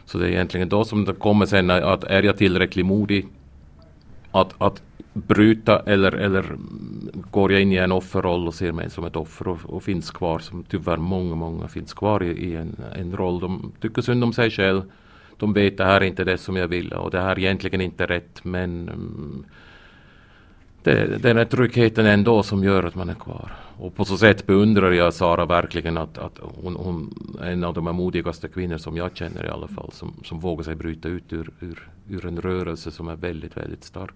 Så 0.06 0.18
det 0.18 0.26
är 0.26 0.30
egentligen 0.30 0.70
då 0.70 0.86
som 0.86 1.06
det 1.06 1.14
kommer 1.14 1.46
sen 1.46 1.72
att 1.72 2.04
är 2.04 2.24
jag 2.24 2.38
tillräckligt 2.38 2.86
modig 2.86 3.28
att, 4.32 4.54
att 4.58 4.82
bryta 5.14 5.80
eller, 5.80 6.12
eller 6.12 6.46
går 7.32 7.52
jag 7.52 7.62
in 7.62 7.72
i 7.72 7.76
en 7.76 7.92
offerroll 7.92 8.48
och 8.48 8.56
ser 8.56 8.72
mig 8.72 8.90
som 8.90 9.06
ett 9.06 9.16
offer 9.16 9.48
och, 9.48 9.60
och 9.66 9.84
finns 9.84 10.12
kvar 10.12 10.40
som 10.40 10.64
tyvärr 10.64 10.98
många, 10.98 11.36
många 11.36 11.68
finns 11.68 11.94
kvar 11.94 12.24
i, 12.24 12.28
i 12.28 12.56
en, 12.56 12.76
en 12.96 13.18
roll. 13.18 13.40
De 13.40 13.72
tycker 13.82 14.02
synd 14.02 14.24
om 14.24 14.34
sig 14.34 14.52
själv 14.52 14.82
de 15.38 15.54
vet 15.54 15.78
det 15.78 15.86
här 15.86 16.02
är 16.02 16.06
inte 16.06 16.24
det 16.24 16.38
som 16.38 16.56
jag 16.56 16.68
vill 16.68 16.94
och 16.94 17.12
det 17.12 17.22
här 17.22 17.32
är 17.32 17.40
egentligen 17.40 17.82
inte 17.82 18.06
rätt 18.06 18.44
men 18.44 18.90
um, 18.90 19.46
det, 20.84 21.22
den 21.22 21.38
här 21.38 21.46
tryggheten 21.46 22.06
ändå 22.06 22.44
som 22.44 22.64
gör 22.64 22.84
att 22.84 22.96
man 22.96 23.10
är 23.10 23.14
kvar. 23.14 23.52
Och 23.78 23.96
på 23.96 24.06
så 24.06 24.18
sätt 24.18 24.48
beundrar 24.48 24.92
jag 24.92 25.14
Sara 25.14 25.46
verkligen 25.46 25.98
att, 25.98 26.18
att 26.18 26.40
hon, 26.40 26.76
hon 26.76 27.14
är 27.42 27.52
en 27.52 27.64
av 27.64 27.74
de 27.74 27.96
modigaste 27.96 28.48
kvinnor 28.48 28.78
som 28.78 28.98
jag 28.98 29.18
känner 29.18 29.46
i 29.46 29.50
alla 29.50 29.68
fall. 29.68 29.92
Som, 29.92 30.14
som 30.24 30.40
vågar 30.40 30.64
sig 30.64 30.76
bryta 30.76 31.10
ut 31.10 31.34
ur, 31.34 31.50
ur, 31.60 31.90
ur 32.10 32.26
en 32.26 32.42
rörelse 32.42 32.92
som 32.92 33.08
är 33.08 33.16
väldigt, 33.16 33.58
väldigt 33.58 33.84
stark. 33.84 34.16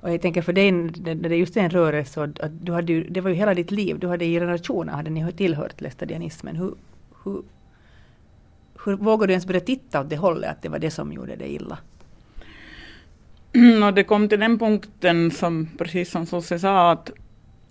Och 0.00 0.12
jag 0.12 0.22
tänker 0.22 0.42
för 0.42 0.52
dig, 0.52 0.72
det 0.92 1.28
är 1.28 1.32
just 1.32 1.56
en 1.56 1.70
rörelse, 1.70 2.20
och 2.20 2.28
att 2.40 2.66
du 2.66 2.72
hade 2.72 2.92
ju, 2.92 3.04
det 3.10 3.20
var 3.20 3.30
ju 3.30 3.36
hela 3.36 3.54
ditt 3.54 3.70
liv, 3.70 3.98
du 3.98 4.08
hade 4.08 4.24
i 4.24 4.32
generationer 4.32 4.92
hade 4.92 5.10
ni 5.10 5.32
tillhört 5.32 5.80
lästadianismen. 5.80 6.56
Hur, 6.56 6.74
hur, 7.24 7.42
hur 8.84 8.96
vågar 8.96 9.26
du 9.26 9.32
ens 9.32 9.46
börja 9.46 9.60
titta 9.60 10.00
åt 10.00 10.10
det 10.10 10.16
hållet, 10.16 10.50
att 10.50 10.62
det 10.62 10.68
var 10.68 10.78
det 10.78 10.90
som 10.90 11.12
gjorde 11.12 11.36
dig 11.36 11.54
illa? 11.54 11.78
Och 13.86 13.94
det 13.94 14.04
kom 14.04 14.28
till 14.28 14.40
den 14.40 14.58
punkten 14.58 15.30
som, 15.30 15.68
precis 15.78 16.10
som 16.10 16.26
Sosse 16.26 16.58
sa, 16.58 16.90
att, 16.90 17.10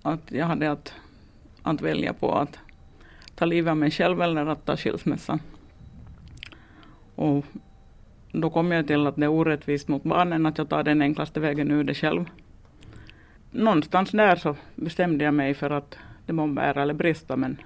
att 0.02 0.32
jag 0.32 0.46
hade 0.46 0.72
att, 0.72 0.94
att 1.62 1.82
välja 1.82 2.14
på 2.14 2.36
att 2.36 2.60
ta 3.36 3.46
livet 3.46 3.72
av 3.72 3.78
mig 3.78 3.92
själv 3.92 4.22
eller 4.22 4.46
att 4.46 4.66
ta 4.66 4.78
skilsmässa. 4.78 5.40
Och 7.16 7.46
då 8.32 8.50
kom 8.50 8.72
jag 8.72 8.88
till 8.88 9.08
att 9.08 9.16
det 9.16 9.26
är 9.26 9.30
orättvist 9.30 9.88
mot 9.88 10.04
barnen 10.04 10.46
att 10.46 10.58
jag 10.58 10.70
tar 10.70 10.84
den 10.84 11.02
enklaste 11.02 11.40
vägen 11.40 11.72
ur 11.72 11.84
det 11.84 11.94
själv. 11.94 12.26
Någonstans 13.52 14.12
där 14.12 14.36
så 14.36 14.56
bestämde 14.76 15.24
jag 15.24 15.34
mig 15.34 15.54
för 15.54 15.70
att 15.70 15.98
det 16.26 16.34
må 16.34 16.48
bära 16.48 16.82
eller 16.82 16.94
brista 16.94 17.36
men 17.36 17.58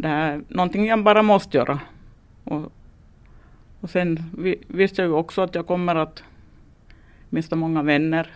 det 0.00 0.08
är 0.08 0.42
någonting 0.48 0.86
jag 0.86 1.02
bara 1.02 1.22
måste 1.22 1.56
göra. 1.56 1.80
Och, 2.44 2.72
och 3.80 3.90
sen 3.90 4.24
visste 4.68 5.02
jag 5.02 5.08
ju 5.08 5.14
också 5.14 5.42
att 5.42 5.54
jag 5.54 5.66
kommer 5.66 5.94
att 5.94 6.22
mista 7.28 7.56
många 7.56 7.82
vänner. 7.82 8.30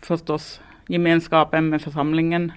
Förstås 0.00 0.60
gemenskapen 0.86 1.68
med 1.68 1.82
församlingen. 1.82 2.52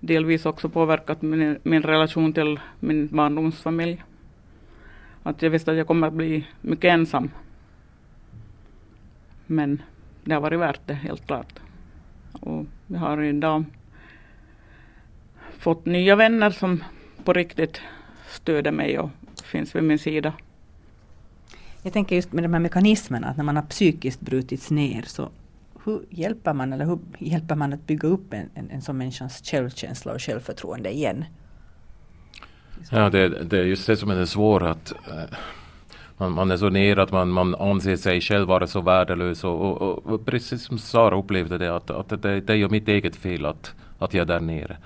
Delvis 0.00 0.46
också 0.46 0.68
påverkat 0.68 1.22
min, 1.22 1.58
min 1.62 1.82
relation 1.82 2.32
till 2.32 2.60
min 2.80 3.06
barndomsfamilj. 3.06 4.04
Att 5.22 5.42
jag 5.42 5.50
visste 5.50 5.70
att 5.70 5.76
jag 5.76 5.86
kommer 5.86 6.06
att 6.06 6.12
bli 6.12 6.46
mycket 6.60 6.92
ensam. 6.92 7.30
Men 9.46 9.82
det 10.24 10.34
har 10.34 10.40
varit 10.40 10.60
värt 10.60 10.80
det 10.86 10.94
helt 10.94 11.26
klart. 11.26 11.60
Och 12.32 12.66
jag 12.86 12.98
har 12.98 13.22
idag 13.22 13.64
fått 15.60 15.86
nya 15.86 16.16
vänner 16.16 16.50
som 16.50 16.84
på 17.24 17.32
riktigt 17.32 17.80
stöder 18.28 18.72
mig 18.72 18.98
och 18.98 19.10
finns 19.44 19.74
vid 19.74 19.84
min 19.84 19.98
sida. 19.98 20.32
Jag 21.82 21.92
tänker 21.92 22.16
just 22.16 22.32
med 22.32 22.44
de 22.44 22.52
här 22.52 22.60
mekanismerna, 22.60 23.26
att 23.26 23.36
när 23.36 23.44
man 23.44 23.56
har 23.56 23.62
psykiskt 23.62 24.20
brutits 24.20 24.70
ner 24.70 25.02
så 25.02 25.28
hur 25.84 26.00
hjälper 26.10 26.54
man, 26.54 26.72
eller 26.72 26.84
hur 26.84 26.98
hjälper 27.18 27.54
man 27.54 27.72
att 27.72 27.86
bygga 27.86 28.08
upp 28.08 28.32
en, 28.32 28.50
en, 28.54 28.70
en 28.70 28.82
sån 28.82 28.98
människans 28.98 29.42
självkänsla 29.44 30.12
och 30.12 30.22
självförtroende 30.22 30.92
igen? 30.92 31.24
Ja, 32.90 33.10
det, 33.10 33.28
det 33.28 33.58
är 33.58 33.64
just 33.64 33.86
det 33.86 33.96
som 33.96 34.10
är 34.10 34.16
det 34.16 34.26
svåra. 34.26 34.70
Att, 34.70 34.92
uh, 35.08 35.36
man, 36.16 36.32
man, 36.32 36.50
är 36.50 36.56
så 36.56 36.70
nere 36.70 37.02
att 37.02 37.12
man, 37.12 37.28
man 37.28 37.54
anser 37.54 37.96
sig 37.96 38.20
själv 38.20 38.48
vara 38.48 38.66
så 38.66 38.80
värdelös. 38.80 39.44
Och, 39.44 39.82
och, 39.82 40.06
och 40.06 40.26
precis 40.26 40.62
som 40.62 40.78
Sara 40.78 41.18
upplevde 41.18 41.58
det, 41.58 41.76
att, 41.76 41.90
att 41.90 42.22
det, 42.22 42.40
det 42.40 42.52
är 42.52 42.56
ju 42.56 42.68
mitt 42.68 42.88
eget 42.88 43.16
fel 43.16 43.46
att, 43.46 43.74
att 43.98 44.14
jag 44.14 44.22
är 44.22 44.26
där 44.26 44.40
nere. 44.40 44.76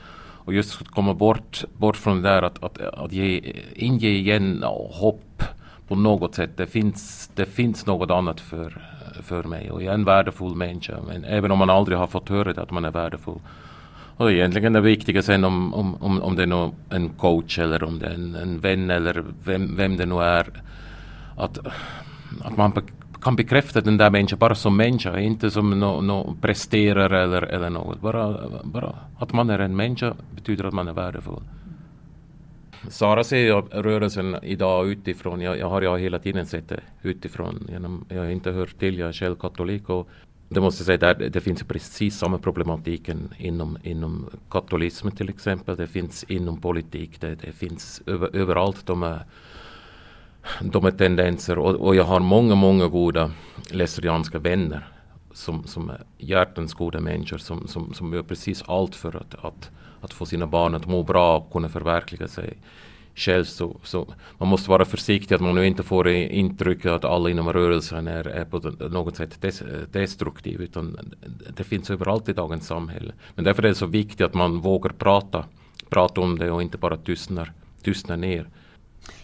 Och 0.45 0.55
just 0.55 0.89
komma 0.89 1.15
bort, 1.15 1.65
bort 1.79 1.97
från 1.97 2.23
det 2.23 2.29
där 2.29 2.43
att, 2.43 2.65
att, 2.65 2.81
att 2.81 3.13
ge, 3.13 3.53
inge 3.75 4.09
igen 4.09 4.65
hopp 4.91 5.43
på 5.89 5.95
något 5.95 6.35
sätt. 6.35 6.51
Det 6.57 6.67
finns, 6.67 7.31
det 7.35 7.47
finns 7.47 7.87
något 7.87 8.11
annat 8.11 8.41
för, 8.41 8.83
för 9.23 9.43
mig 9.43 9.71
och 9.71 9.83
jag 9.83 9.91
är 9.91 9.95
en 9.95 10.05
värdefull 10.05 10.55
människa. 10.55 10.95
Men 11.07 11.25
även 11.25 11.51
om 11.51 11.59
man 11.59 11.71
aldrig 11.71 11.99
har 11.99 12.07
fått 12.07 12.29
höra 12.29 12.53
det 12.53 12.63
att 12.63 12.71
man 12.71 12.85
är 12.85 12.91
värdefull. 12.91 13.41
Och 14.17 14.33
egentligen 14.33 14.73
det 14.73 14.81
viktiga 14.81 15.23
sen 15.23 15.45
om, 15.45 15.75
om, 15.75 15.95
om, 16.01 16.23
om 16.23 16.37
det 16.37 16.43
är 16.43 16.73
en 16.91 17.09
coach 17.09 17.59
eller 17.59 17.85
om 17.85 17.99
det 17.99 18.07
är 18.07 18.15
en, 18.15 18.35
en 18.35 18.61
vän 18.61 18.91
eller 18.91 19.25
vem, 19.45 19.77
vem 19.77 19.97
det 19.97 20.07
nu 20.07 20.23
är. 20.23 20.47
Att, 21.37 21.59
att 22.45 22.57
man 22.57 22.73
kan 23.25 23.37
bekräfta 23.37 23.81
den 23.81 23.97
där 23.97 24.11
människan 24.11 24.39
bara 24.39 24.55
som 24.55 24.77
människa, 24.77 25.19
inte 25.19 25.51
som 25.51 25.81
någon 25.81 26.07
no 26.07 26.37
presterare 26.41 27.23
eller, 27.23 27.43
eller 27.43 27.71
något. 27.71 28.01
Bara, 28.01 28.49
bara 28.65 28.95
att 29.19 29.33
man 29.33 29.51
är 29.51 29.59
en 29.59 29.77
människa 29.77 30.15
betyder 30.35 30.65
att 30.65 30.75
man 30.75 30.89
är 30.89 30.93
värdefull. 30.93 31.43
Sara 32.89 33.25
ser 33.25 33.47
jag 33.49 33.69
rörelsen 33.71 34.37
idag 34.43 34.89
utifrån. 34.89 35.41
Jag, 35.41 35.59
jag 35.59 35.71
har 35.71 35.83
jag 35.83 35.99
hela 35.99 36.19
tiden 36.19 36.47
sett 36.47 36.69
det 36.69 36.81
utifrån. 37.03 37.67
Genom, 37.69 38.05
jag 38.09 38.19
har 38.19 38.31
inte 38.31 38.51
hört 38.51 38.79
till, 38.79 38.99
jag 38.99 39.09
är 39.09 39.13
själv 39.13 39.37
katolik. 39.37 39.89
Och 39.89 40.09
det 40.49 40.61
måste 40.61 40.81
jag 40.81 40.87
säga, 40.87 41.15
där, 41.15 41.29
det 41.29 41.41
finns 41.41 41.63
precis 41.63 42.19
samma 42.19 42.39
problematiken 42.39 43.35
inom, 43.39 43.79
inom 43.83 44.31
katolismen 44.51 45.17
till 45.17 45.29
exempel. 45.29 45.77
Det 45.77 45.87
finns 45.87 46.25
inom 46.25 46.61
politik, 46.61 47.21
det, 47.21 47.35
det 47.35 47.53
finns 47.53 48.03
över, 48.07 48.37
överallt 48.37 48.87
de 48.87 49.03
är, 49.03 49.25
de 50.61 50.85
är 50.85 50.91
tendenser. 50.91 51.59
Och, 51.59 51.75
och 51.75 51.97
jag 51.97 52.05
har 52.05 52.21
många, 52.21 52.55
många 52.55 52.89
goda 52.89 53.31
läserianska 53.71 54.39
vänner 54.39 54.89
som, 55.33 55.65
som 55.65 55.91
är 55.91 56.03
hjärtens 56.19 56.75
goda 56.75 57.01
människor 57.01 57.39
som, 57.39 57.69
som, 57.69 57.95
som 57.95 58.13
gör 58.13 58.23
precis 58.23 58.63
allt 58.67 58.95
för 58.95 59.17
att, 59.17 59.45
att 59.45 59.71
att 60.05 60.13
få 60.13 60.27
sina 60.27 60.47
barn 60.47 60.75
att 60.75 60.87
må 60.87 61.03
bra 61.03 61.37
och 61.37 61.53
kunna 61.53 61.69
förverkliga 61.69 62.29
sig 62.29 62.59
själv. 63.15 63.45
Så, 63.45 63.77
så 63.83 64.15
man 64.39 64.49
måste 64.49 64.71
vara 64.71 64.85
försiktig 64.85 65.35
att 65.35 65.41
man 65.41 65.55
nu 65.55 65.67
inte 65.67 65.83
får 65.83 66.09
intrycket 66.09 66.93
att 66.93 67.05
alla 67.05 67.31
inom 67.31 67.53
rörelsen 67.53 68.09
är, 68.09 68.29
är 68.29 68.45
på 68.45 68.59
något 68.89 69.17
sätt 69.17 69.41
des, 69.43 69.63
destruktiv. 69.93 70.61
Utan 70.61 70.99
det 71.57 71.65
finns 71.65 71.91
överallt 71.91 72.29
i 72.29 72.33
dagens 72.33 72.67
samhälle. 72.67 73.13
Men 73.35 73.45
därför 73.45 73.63
är 73.63 73.69
det 73.69 73.75
så 73.75 73.87
viktigt 73.87 74.21
att 74.21 74.35
man 74.35 74.61
vågar 74.61 74.91
prata, 74.91 75.45
prata 75.89 76.21
om 76.21 76.39
det 76.39 76.51
och 76.51 76.63
inte 76.63 76.79
bara 76.79 76.97
tystnar, 76.97 77.53
tystnar 77.83 78.17
ner. 78.17 78.49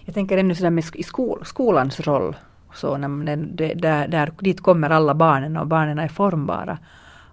Jag 0.04 0.14
tänker 0.14 0.38
ännu 0.38 0.54
sådär 0.54 0.70
med 0.70 0.84
skol, 0.84 1.44
skolans 1.44 2.00
roll. 2.00 2.36
Så 2.74 2.96
när, 2.96 3.36
det, 3.36 3.74
där, 3.74 4.08
där, 4.08 4.32
dit 4.38 4.60
kommer 4.60 4.90
alla 4.90 5.14
barnen 5.14 5.56
och 5.56 5.66
barnen 5.66 5.98
är 5.98 6.08
formbara 6.08 6.78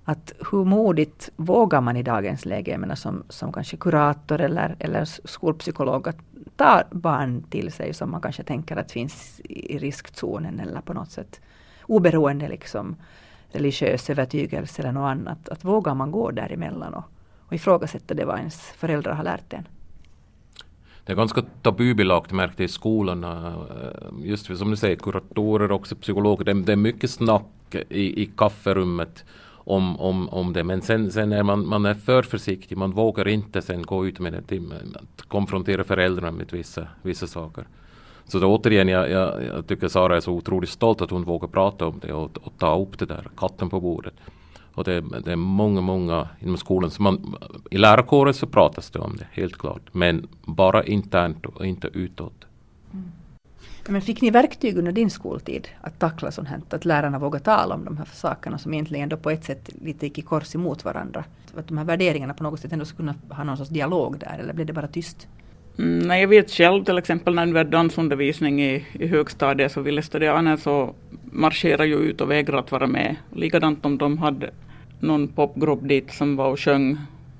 att 0.10 0.34
hur 0.52 0.66
modigt 0.66 1.30
vågar 1.36 1.82
man 1.82 1.98
i 1.98 2.04
dagens 2.04 2.46
läge, 2.46 2.72
jag 2.72 2.80
menar 2.80 2.96
som, 2.96 3.24
som 3.30 3.54
kanske 3.54 3.78
kurator 3.78 4.42
eller, 4.42 4.76
eller 4.80 5.06
skolpsykolog, 5.06 6.08
att 6.08 6.18
ta 6.56 6.84
barn 6.92 7.44
till 7.44 7.72
sig 7.72 7.94
som 7.94 8.12
man 8.12 8.22
kanske 8.22 8.44
tänker 8.44 8.76
att 8.76 8.92
finns 8.92 9.42
i 9.44 9.78
riskzonen 9.78 10.60
eller 10.60 10.82
på 10.82 10.94
något 10.94 11.12
sätt 11.12 11.42
oberoende 11.82 12.48
liksom 12.48 12.96
religiös 13.52 14.10
övertygelse 14.10 14.82
eller 14.82 14.92
något 14.92 15.12
annat. 15.12 15.50
Att 15.50 15.64
vågar 15.64 15.96
man 15.96 16.12
gå 16.12 16.32
däremellan 16.32 16.94
och, 16.94 17.04
och 17.40 17.54
ifrågasätta 17.54 18.14
det 18.14 18.26
vad 18.26 18.40
ens 18.40 18.62
föräldrar 18.62 19.14
har 19.14 19.24
lärt 19.24 19.54
en. 19.54 19.68
Det 21.08 21.14
är 21.14 21.18
ganska 21.18 21.42
tabubelagt 21.62 22.32
märkte 22.32 22.64
i 22.64 22.68
skolorna. 22.68 23.54
Eh, 23.70 24.28
just 24.28 24.58
som 24.58 24.70
du 24.70 24.76
säger, 24.76 24.96
kuratorer 24.96 25.72
och 25.72 25.88
psykologer. 26.02 26.46
Det, 26.46 26.54
det 26.54 26.72
är 26.72 26.76
mycket 26.76 27.10
snack 27.10 27.76
i, 27.90 28.22
i 28.22 28.26
kafferummet 28.38 29.26
om, 29.50 30.00
om, 30.00 30.30
om 30.30 30.54
det. 30.54 30.64
Men 30.64 30.82
sen, 30.82 31.12
sen 31.12 31.32
är 31.32 31.44
man, 31.44 31.68
man 31.68 31.86
är 31.86 31.94
för 31.94 32.24
försiktig. 32.24 32.78
Man 32.78 32.92
vågar 32.92 33.28
inte 33.28 33.62
sen 33.62 33.82
gå 33.82 34.08
ut 34.08 34.20
med 34.20 34.34
det 34.34 34.42
till, 34.42 34.74
att 34.96 35.22
konfrontera 35.22 35.84
föräldrarna 35.84 36.32
med 36.32 36.48
vissa, 36.52 36.88
vissa 37.02 37.28
saker. 37.28 37.68
Så 38.26 38.40
då, 38.40 38.56
återigen, 38.56 38.88
jag, 38.88 39.12
jag, 39.12 39.44
jag, 39.44 39.68
tycker 39.68 39.88
Sara 39.88 40.16
är 40.16 40.22
så 40.22 40.32
otroligt 40.32 40.70
stolt 40.70 41.02
att 41.02 41.12
hon 41.12 41.24
vågar 41.24 41.48
prata 41.48 41.88
om 41.88 42.00
det 42.02 42.14
och, 42.14 42.38
och 42.38 42.54
ta 42.58 42.82
upp 42.82 43.00
det 43.00 43.06
där, 43.06 43.28
katten 43.38 43.70
på 43.70 43.80
bordet. 43.80 44.14
Och 44.78 44.84
det, 44.84 45.02
det 45.26 45.32
är 45.32 45.36
många, 45.36 45.82
många 45.82 46.28
inom 46.40 46.58
skolan. 46.58 46.92
Så 46.92 47.02
man, 47.02 47.36
I 47.72 47.78
lärarkåren 47.78 48.34
så 48.34 48.48
pratas 48.48 48.90
det 48.90 49.00
om 49.00 49.16
det, 49.18 49.28
helt 49.32 49.58
klart. 49.58 49.82
Men 49.92 50.28
bara 50.46 50.84
internt 50.84 51.46
och 51.46 51.66
inte 51.66 51.88
utåt. 51.94 52.46
Mm. 52.94 53.12
Men 53.88 54.02
fick 54.02 54.22
ni 54.22 54.30
verktyg 54.30 54.78
under 54.78 54.92
din 54.92 55.10
skoltid 55.10 55.68
att 55.82 56.00
tackla 56.00 56.32
sånt 56.32 56.48
här? 56.48 56.62
Att 56.70 56.86
lärarna 56.86 57.20
vågade 57.20 57.46
tala 57.46 57.76
om 57.76 57.86
de 57.86 57.98
här 57.98 58.08
sakerna 58.14 58.58
som 58.58 58.74
egentligen 58.74 59.10
då 59.10 59.18
på 59.18 59.30
ett 59.30 59.44
sätt 59.44 59.70
lite 59.82 60.06
gick 60.06 60.18
i 60.18 60.22
kors 60.22 60.56
emot 60.56 60.86
varandra? 60.86 61.24
Att 61.56 61.68
de 61.68 61.78
här 61.78 61.86
värderingarna 61.86 62.34
på 62.34 62.44
något 62.44 62.60
sätt 62.60 62.74
ändå 62.74 62.86
skulle 62.86 63.14
kunna 63.14 63.36
ha 63.36 63.44
någon 63.44 63.58
sorts 63.58 63.70
dialog 63.70 64.20
där 64.20 64.38
eller 64.40 64.54
blev 64.54 64.68
det 64.68 64.74
bara 64.74 64.88
tyst? 64.88 65.28
Mm, 65.78 66.00
nej, 66.00 66.22
jag 66.22 66.28
vet 66.28 66.52
själv 66.52 66.84
till 66.84 66.98
exempel 66.98 67.36
när 67.36 67.46
vi 67.46 67.58
hade 67.58 67.70
dansundervisning 67.70 68.62
i, 68.62 68.86
i 68.94 69.08
högstadiet 69.08 69.72
så 69.72 69.82
ville 69.82 70.02
studerande 70.02 70.58
så 70.58 70.94
marschera 71.32 71.86
ju 71.86 71.96
ut 71.96 72.22
och 72.22 72.32
vägrade 72.32 72.60
att 72.60 72.72
vara 72.72 72.88
med. 72.88 73.16
Likadant 73.36 73.86
om 73.86 73.98
de 73.98 74.18
hade 74.18 74.50
någon 75.00 75.28
popgrupp 75.28 75.80
dit 75.82 76.14
som 76.14 76.36
var 76.36 76.50
och 76.52 76.60
sjöng 76.60 76.98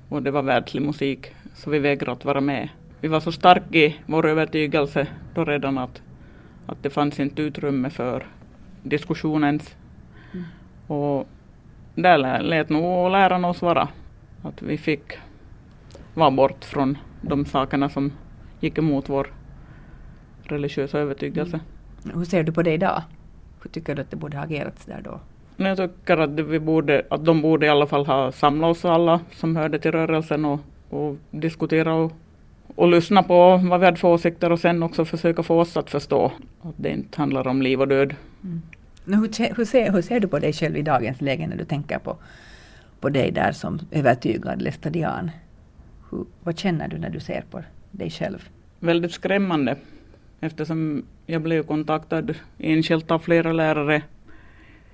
och 0.08 0.22
det 0.22 0.30
var 0.30 0.42
världslig 0.42 0.82
musik 0.82 1.26
så 1.54 1.70
vi 1.70 1.78
vägrade 1.78 2.12
att 2.12 2.24
vara 2.24 2.40
med. 2.40 2.68
Vi 3.00 3.08
var 3.08 3.20
så 3.20 3.32
starka 3.32 3.78
i 3.78 3.96
vår 4.06 4.26
övertygelse 4.26 5.06
då 5.34 5.44
redan 5.44 5.78
att 5.78 6.02
att 6.68 6.82
det 6.82 6.90
fanns 6.90 7.20
inte 7.20 7.42
utrymme 7.42 7.90
för 7.90 8.26
diskussionens. 8.82 9.76
Mm. 10.32 10.44
Och 10.86 11.28
där 11.94 12.42
lät 12.42 12.68
nog 12.68 13.10
lärarna 13.10 13.48
oss 13.48 13.62
vara. 13.62 13.88
Att 14.42 14.62
vi 14.62 14.78
fick 14.78 15.12
vara 16.14 16.30
bort 16.30 16.64
från 16.64 16.98
de 17.22 17.44
sakerna 17.44 17.88
som 17.88 18.12
gick 18.60 18.78
emot 18.78 19.08
vår 19.08 19.32
religiösa 20.42 20.98
övertygelse. 20.98 21.60
Mm. 22.04 22.18
Hur 22.18 22.24
ser 22.24 22.42
du 22.42 22.52
på 22.52 22.62
det 22.62 22.72
idag? 22.72 23.02
Hur 23.62 23.70
tycker 23.70 23.94
du 23.94 24.02
att 24.02 24.10
det 24.10 24.16
borde 24.16 24.36
ha 24.36 24.44
agerats 24.44 24.84
där 24.84 25.00
då? 25.04 25.20
Jag 25.60 25.76
tycker 25.76 26.16
att, 26.16 26.30
vi 26.30 26.58
borde, 26.58 27.02
att 27.10 27.24
de 27.24 27.42
borde 27.42 27.66
i 27.66 27.68
alla 27.68 27.86
fall 27.86 28.06
ha 28.06 28.32
samlat 28.32 28.70
oss 28.70 28.84
alla 28.84 29.20
som 29.32 29.56
hörde 29.56 29.78
till 29.78 29.92
rörelsen 29.92 30.44
och, 30.44 30.60
och 30.90 31.16
diskutera 31.30 31.94
och, 31.94 32.12
och 32.74 32.88
lyssna 32.88 33.22
på 33.22 33.56
vad 33.56 33.80
vi 33.80 33.86
hade 33.86 33.96
för 33.96 34.08
åsikter 34.08 34.52
och 34.52 34.60
sen 34.60 34.82
också 34.82 35.04
försöka 35.04 35.42
få 35.42 35.60
oss 35.60 35.76
att 35.76 35.90
förstå 35.90 36.32
att 36.62 36.74
det 36.76 36.90
inte 36.90 37.18
handlar 37.18 37.46
om 37.46 37.62
liv 37.62 37.80
och 37.80 37.88
död. 37.88 38.14
Mm. 38.44 38.62
Hur, 39.04 39.54
hur, 39.56 39.64
ser, 39.64 39.92
hur 39.92 40.02
ser 40.02 40.20
du 40.20 40.28
på 40.28 40.38
dig 40.38 40.52
själv 40.52 40.76
i 40.76 40.82
dagens 40.82 41.20
läge 41.20 41.46
när 41.46 41.56
du 41.56 41.64
tänker 41.64 41.98
på, 41.98 42.16
på 43.00 43.08
dig 43.08 43.30
där 43.30 43.52
som 43.52 43.80
övertygad 43.90 44.62
lästadian? 44.62 45.30
Hur, 46.10 46.24
vad 46.42 46.58
känner 46.58 46.88
du 46.88 46.98
när 46.98 47.10
du 47.10 47.20
ser 47.20 47.44
på 47.50 47.62
dig 47.90 48.10
själv? 48.10 48.48
Väldigt 48.80 49.12
skrämmande 49.12 49.76
eftersom 50.40 51.04
jag 51.26 51.42
blev 51.42 51.62
kontaktad 51.62 52.34
enskilt 52.58 53.10
av 53.10 53.18
flera 53.18 53.52
lärare 53.52 54.02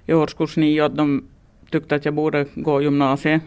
i 0.07 0.15
årskurs 0.15 0.57
9 0.57 0.85
att 0.85 0.97
de 0.97 1.25
tyckte 1.71 1.95
att 1.95 2.05
jag 2.05 2.15
borde 2.15 2.47
gå 2.55 2.83
gymnasiet 2.83 3.43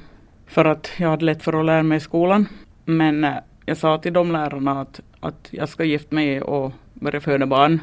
för 0.47 0.65
att 0.65 0.91
jag 0.97 1.09
hade 1.09 1.25
lätt 1.25 1.43
för 1.43 1.59
att 1.59 1.65
lära 1.65 1.83
mig 1.83 1.97
i 1.97 1.99
skolan. 1.99 2.47
Men 2.85 3.23
eh, 3.23 3.33
jag 3.65 3.77
sa 3.77 3.97
till 3.97 4.13
de 4.13 4.31
lärarna 4.31 4.81
att, 4.81 5.01
att 5.19 5.47
jag 5.51 5.69
ska 5.69 5.83
gifta 5.83 6.15
mig 6.15 6.41
och 6.41 6.73
börja 6.93 7.21
föda 7.21 7.45
barn. 7.45 7.79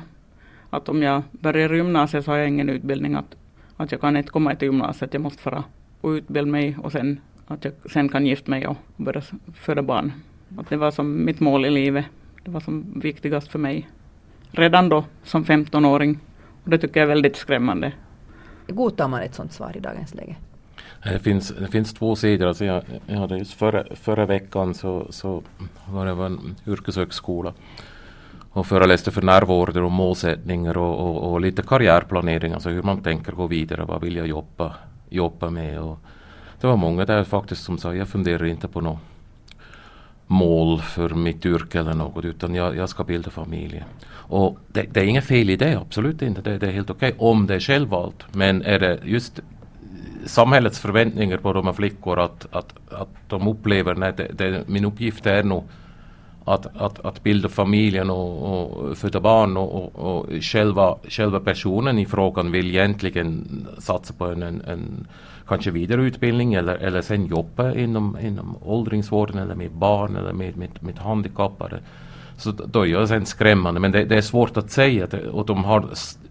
Att 0.70 0.88
om 0.88 1.02
jag 1.02 1.22
börjar 1.30 1.74
gymnasiet 1.74 2.24
så 2.24 2.30
har 2.30 2.38
jag 2.38 2.48
ingen 2.48 2.68
utbildning. 2.68 3.14
Att, 3.14 3.34
att 3.76 3.92
jag 3.92 4.00
kan 4.00 4.16
inte 4.16 4.30
komma 4.30 4.54
till 4.54 4.66
gymnasiet. 4.66 5.14
Jag 5.14 5.22
måste 5.22 5.42
fara 5.42 5.64
och 6.00 6.08
utbilda 6.10 6.50
mig 6.50 6.76
och 6.82 6.92
sen 6.92 7.20
att 7.46 7.64
jag 7.64 7.72
sen 7.92 8.08
kan 8.08 8.26
gifta 8.26 8.50
mig 8.50 8.66
och 8.66 8.76
börja 8.96 9.22
föda 9.54 9.82
barn. 9.82 10.12
Att 10.58 10.68
det 10.68 10.76
var 10.76 10.90
som 10.90 11.24
mitt 11.24 11.40
mål 11.40 11.66
i 11.66 11.70
livet. 11.70 12.04
Det 12.44 12.50
var 12.50 12.60
som 12.60 13.00
viktigast 13.00 13.48
för 13.48 13.58
mig. 13.58 13.88
Redan 14.50 14.88
då 14.88 15.04
som 15.22 15.44
15-åring. 15.44 16.18
Och 16.64 16.70
det 16.70 16.78
tycker 16.78 17.00
jag 17.00 17.04
är 17.04 17.14
väldigt 17.14 17.36
skrämmande. 17.36 17.92
Godtar 18.66 19.08
man 19.08 19.22
ett 19.22 19.34
sådant 19.34 19.52
svar 19.52 19.76
i 19.76 19.80
dagens 19.80 20.14
läge? 20.14 20.36
Det 21.02 21.18
finns, 21.18 21.48
det 21.48 21.66
finns 21.66 21.94
två 21.94 22.16
sidor. 22.16 22.46
Alltså 22.46 22.64
jag, 22.64 22.82
jag 23.06 23.18
hade 23.18 23.38
just 23.38 23.52
förra, 23.52 23.84
förra 23.96 24.26
veckan 24.26 24.74
så, 24.74 25.06
så 25.10 25.42
var 25.86 26.06
det 26.06 26.24
en 26.24 26.56
yrkeshögskola 26.66 27.52
och 28.50 28.66
föreläste 28.66 29.10
för 29.10 29.22
närvården 29.22 29.82
och 29.82 29.92
målsättningar 29.92 30.78
och, 30.78 30.98
och, 30.98 31.32
och, 31.32 31.40
lite 31.40 31.62
karriärplanering, 31.62 32.52
alltså 32.52 32.70
hur 32.70 32.82
man 32.82 33.02
tänker 33.02 33.32
gå 33.32 33.46
vidare, 33.46 33.84
vad 33.84 34.00
vill 34.00 34.16
jag 34.16 34.26
jobba, 34.26 34.74
jobba 35.08 35.50
med. 35.50 35.80
Och 35.80 35.98
det 36.60 36.66
var 36.66 36.76
många 36.76 37.04
där 37.04 37.24
faktiskt 37.24 37.62
som 37.64 37.78
sa, 37.78 37.94
jag 37.94 38.08
funderar 38.08 38.44
inte 38.44 38.68
på 38.68 38.80
något 38.80 38.98
mål 40.26 40.80
för 40.80 41.08
mitt 41.08 41.46
yrke 41.46 41.78
eller 41.80 41.94
något 41.94 42.24
utan 42.24 42.54
jag, 42.54 42.76
jag 42.76 42.88
ska 42.88 43.04
bilda 43.04 43.30
familj. 43.30 43.84
Och 44.10 44.58
det, 44.68 44.82
det, 44.82 45.00
är 45.00 45.04
inget 45.04 45.24
fel 45.24 45.50
i 45.50 45.56
det, 45.56 45.80
absolut 45.80 46.22
inte. 46.22 46.40
Det, 46.40 46.58
det 46.58 46.66
är 46.66 46.72
helt 46.72 46.90
okej 46.90 47.12
okay, 47.12 47.28
om 47.28 47.46
det 47.46 47.54
är 47.54 47.60
självvalt. 47.60 48.24
Men 48.32 48.62
är 48.62 48.78
det 48.78 48.98
just 49.04 49.40
samhällets 50.26 50.78
förväntningar 50.78 51.36
på 51.36 51.52
de 51.52 51.66
här 51.66 51.72
flickor 51.72 52.20
att, 52.20 52.46
att, 52.50 52.74
att 52.90 53.08
de 53.28 53.48
upplever 53.48 54.04
att 54.04 54.16
det, 54.16 54.28
det, 54.32 54.68
min 54.68 54.84
uppgift 54.84 55.26
är 55.26 55.42
nog 55.42 55.64
att, 56.44 56.76
att, 56.76 57.04
att 57.04 57.22
bilda 57.22 57.48
familjen 57.48 58.10
och, 58.10 58.88
och 58.88 58.98
föda 58.98 59.20
barn 59.20 59.56
och, 59.56 59.74
och, 59.74 59.94
och, 59.94 60.26
själva, 60.40 60.98
själva 61.08 61.40
personen 61.40 61.98
i 61.98 62.06
frågan 62.06 62.52
vill 62.52 62.70
egentligen 62.70 63.66
satsa 63.78 64.14
på 64.18 64.24
en, 64.24 64.42
en, 64.42 64.62
en 64.66 65.06
kanske 65.48 65.70
vidareutbildning 65.70 66.54
eller, 66.54 66.74
eller 66.74 67.02
sen 67.02 67.26
jobba 67.26 67.72
inom, 67.72 68.18
inom 68.20 68.56
åldringsvården 68.62 69.38
eller 69.38 69.54
med 69.54 69.70
barn 69.70 70.16
eller 70.16 70.32
med, 70.32 70.56
med, 70.56 70.70
med 70.80 70.98
handikappade. 70.98 71.80
Så 72.36 72.50
då 72.52 72.86
är 72.86 73.00
det 73.00 73.08
sen 73.08 73.26
skrämmande 73.26 73.80
men 73.80 73.92
det, 73.92 74.04
det, 74.04 74.16
är 74.16 74.22
svårt 74.22 74.56
att 74.56 74.70
säga 74.70 75.08
och 75.32 75.46
de 75.46 75.64
har 75.64 75.88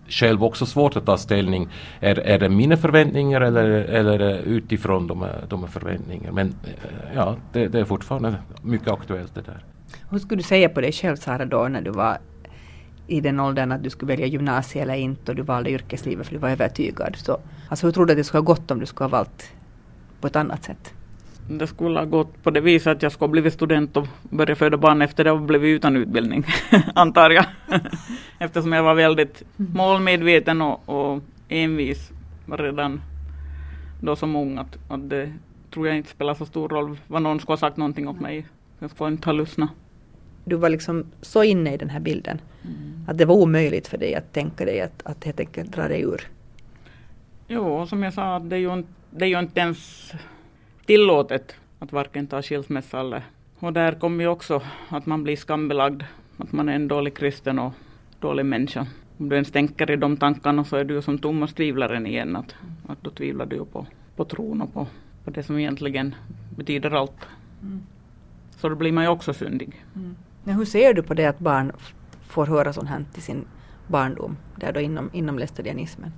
själv 0.08 0.44
också 0.44 0.66
svårt 0.66 0.96
att 0.96 1.06
ta 1.06 1.18
ställning. 1.18 1.70
Är, 2.00 2.20
är 2.20 2.40
det 2.40 2.50
mina 2.50 2.78
förväntningar 2.78 3.42
eller, 3.42 3.70
eller 3.70 4.40
utifrån 4.42 5.08
de 5.08 5.26
de 5.50 5.68
förväntningarna? 5.68 6.32
Men 6.32 6.48
eh, 6.48 7.16
ja, 7.16 7.36
det, 7.54 7.68
det 7.68 7.80
är 7.80 7.86
fortfarande 7.86 8.36
mycket 8.62 8.88
aktuellt 8.88 9.36
det 9.36 9.42
där. 9.42 9.64
Hur 10.10 10.20
skulle 10.20 10.40
du 10.40 10.44
säga 10.44 10.70
på 10.70 10.82
dig 10.82 10.92
själv 10.92 11.16
Sara 11.16 11.46
då 11.46 11.68
när 11.68 11.82
du 11.82 11.92
var 11.92 12.18
i 13.08 13.22
den 13.22 13.40
åldern 13.40 13.72
att 13.72 13.84
du 13.84 13.90
skulle 13.90 14.10
välja 14.10 14.28
gymnasiet 14.28 14.84
eller 14.84 14.96
inte 14.96 15.32
och 15.32 15.36
du 15.36 15.44
valde 15.44 15.72
yrkeslivet 15.72 16.28
för 16.28 16.34
du 16.34 16.40
var 16.40 16.50
övertygad. 16.50 17.16
Så, 17.16 17.40
alltså 17.70 17.88
hur 17.88 17.92
tror 17.92 18.06
du 18.06 18.14
att 18.14 18.18
det 18.18 18.24
skulle 18.24 18.42
ha 18.42 18.46
gått 18.46 18.72
om 18.72 18.80
du 18.80 18.86
skulle 18.86 19.06
ha 19.06 19.18
valt 19.18 19.52
på 20.22 20.28
ett 20.28 20.36
annat 20.36 20.64
sätt? 20.64 20.94
Det 21.50 21.68
skulle 21.68 22.00
ha 22.00 22.06
gått 22.06 22.44
på 22.44 22.52
det 22.52 22.62
viset 22.62 22.88
att 22.88 23.04
jag 23.04 23.12
skulle 23.12 23.28
ha 23.28 23.32
blivit 23.32 23.54
student 23.54 23.98
och 23.98 24.08
börjat 24.22 24.58
föda 24.58 24.78
barn 24.78 25.02
efter 25.02 25.24
det 25.24 25.32
och 25.32 25.42
blivit 25.42 25.68
utan 25.68 25.98
utbildning, 25.98 26.46
antar 26.96 27.30
jag. 27.30 27.46
Eftersom 28.40 28.74
jag 28.74 28.84
var 28.84 28.94
väldigt 28.94 29.44
målmedveten 29.56 30.62
och, 30.62 30.90
och 30.90 31.22
envis 31.50 32.12
redan 32.46 33.02
då 34.02 34.16
som 34.16 34.36
ung. 34.36 34.58
Att, 34.58 34.78
att 34.90 35.10
det 35.10 35.34
tror 35.74 35.88
jag 35.88 35.98
inte 35.98 36.10
spelar 36.10 36.34
så 36.34 36.46
stor 36.46 36.70
roll 36.70 36.98
vad 37.08 37.22
någon 37.22 37.40
skulle 37.40 37.52
ha 37.52 37.58
sagt 37.58 37.78
någonting 37.78 38.08
åt 38.08 38.20
mig. 38.20 38.46
Jag 38.80 38.90
skulle 38.90 39.10
inte 39.10 39.28
ha 39.28 39.34
lyssnat 39.34 39.70
du 40.46 40.56
var 40.56 40.70
liksom 40.70 41.06
så 41.22 41.44
inne 41.44 41.74
i 41.74 41.78
den 41.78 41.90
här 41.90 42.00
bilden. 42.00 42.42
Mm. 42.62 43.06
Att 43.08 43.18
det 43.18 43.26
var 43.26 43.36
omöjligt 43.36 43.88
för 43.88 43.98
dig 43.98 44.16
att 44.16 44.34
tänka 44.34 44.66
dig 44.66 44.82
att, 44.82 45.02
att 45.06 45.24
helt 45.24 45.40
enkelt 45.40 45.72
dra 45.72 45.88
dig 45.88 46.02
ur. 46.02 46.28
Jo, 47.48 47.88
som 47.88 48.04
jag 48.04 48.14
sa, 48.14 48.40
det 48.40 48.56
är 48.56 48.60
ju, 48.60 48.84
det 49.10 49.26
är 49.26 49.30
ju 49.30 49.40
inte 49.40 49.60
ens 49.60 50.12
tillåtet 50.86 51.56
att 51.80 51.92
varken 51.92 52.28
ta 52.28 52.42
skilsmässa 52.42 53.00
eller... 53.00 53.22
Och 53.60 53.74
där 53.74 53.92
kommer 53.92 54.24
ju 54.24 54.30
också 54.30 54.62
att 54.90 55.06
man 55.06 55.24
blir 55.24 55.36
skambelagd. 55.36 56.04
Att 56.38 56.52
man 56.52 56.70
är 56.70 56.76
en 56.76 56.88
dålig 56.88 57.18
kristen 57.18 57.60
och 57.60 57.74
dålig 58.20 58.46
människa. 58.46 58.88
Om 59.18 59.30
du 59.30 59.36
ens 59.36 59.52
tänker 59.52 59.92
i 59.92 59.96
de 59.96 60.18
tankarna 60.18 60.64
så 60.64 60.76
är 60.76 60.84
du 60.84 61.02
som 61.02 61.18
Thomas 61.18 61.54
tvivlaren 61.54 62.08
igen. 62.08 62.36
Att, 62.36 62.56
att 62.88 63.04
då 63.04 63.10
tvivlar 63.10 63.46
du 63.46 63.56
ju 63.56 63.66
på, 63.66 63.86
på 64.16 64.26
tron 64.26 64.62
och 64.62 64.74
på, 64.74 64.88
på 65.24 65.32
det 65.32 65.44
som 65.44 65.60
egentligen 65.60 66.16
betyder 66.58 66.92
allt. 66.92 67.28
Mm. 67.62 67.82
Så 68.58 68.70
då 68.70 68.76
blir 68.76 68.92
man 68.92 69.04
ju 69.04 69.10
också 69.10 69.34
syndig. 69.34 69.86
Mm. 69.96 70.16
Men 70.44 70.56
hur 70.56 70.66
ser 70.66 70.94
du 70.94 71.04
på 71.04 71.14
det 71.14 71.26
att 71.26 71.40
barn 71.40 71.72
får 72.28 72.46
höra 72.46 72.74
sånt 72.74 72.90
här 72.90 73.06
till 73.14 73.24
sin 73.24 73.46
barndom, 73.88 74.38
där 74.56 74.72
då 74.74 74.80
inom, 74.80 75.10
inom 75.14 75.40
lästadianismen? 75.40 76.12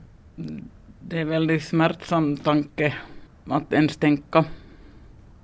Det 1.00 1.18
är 1.18 1.22
en 1.22 1.30
väldigt 1.30 1.64
smärtsam 1.64 2.38
tanke 2.38 2.94
att 3.46 3.74
ens 3.74 3.98
tänka 3.98 4.46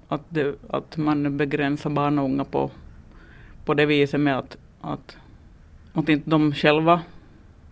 att, 0.08 0.22
det, 0.30 0.56
att 0.70 0.98
man 0.98 1.38
begränsar 1.38 1.90
barn 1.90 2.20
och 2.20 2.26
unga 2.26 2.44
på, 2.44 2.72
på 3.66 3.74
det 3.74 3.86
viset 3.86 4.20
med 4.20 4.38
att, 4.38 4.58
att, 4.82 5.18
att 5.94 6.10
inte 6.10 6.30
de 6.30 6.54
själva 6.54 7.02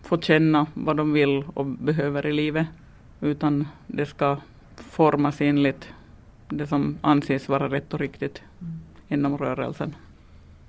får 0.02 0.18
känna 0.18 0.66
vad 0.74 0.96
de 0.96 1.12
vill 1.12 1.44
och 1.54 1.66
behöver 1.66 2.26
i 2.26 2.32
livet, 2.32 2.66
utan 3.20 3.68
det 3.86 4.06
ska 4.06 4.36
formas 4.76 5.40
enligt 5.40 5.88
det 6.48 6.66
som 6.66 6.98
anses 7.00 7.48
vara 7.48 7.68
rätt 7.68 7.94
och 7.94 8.00
riktigt 8.00 8.42
mm. 8.60 8.80
inom 9.08 9.38
rörelsen 9.38 9.94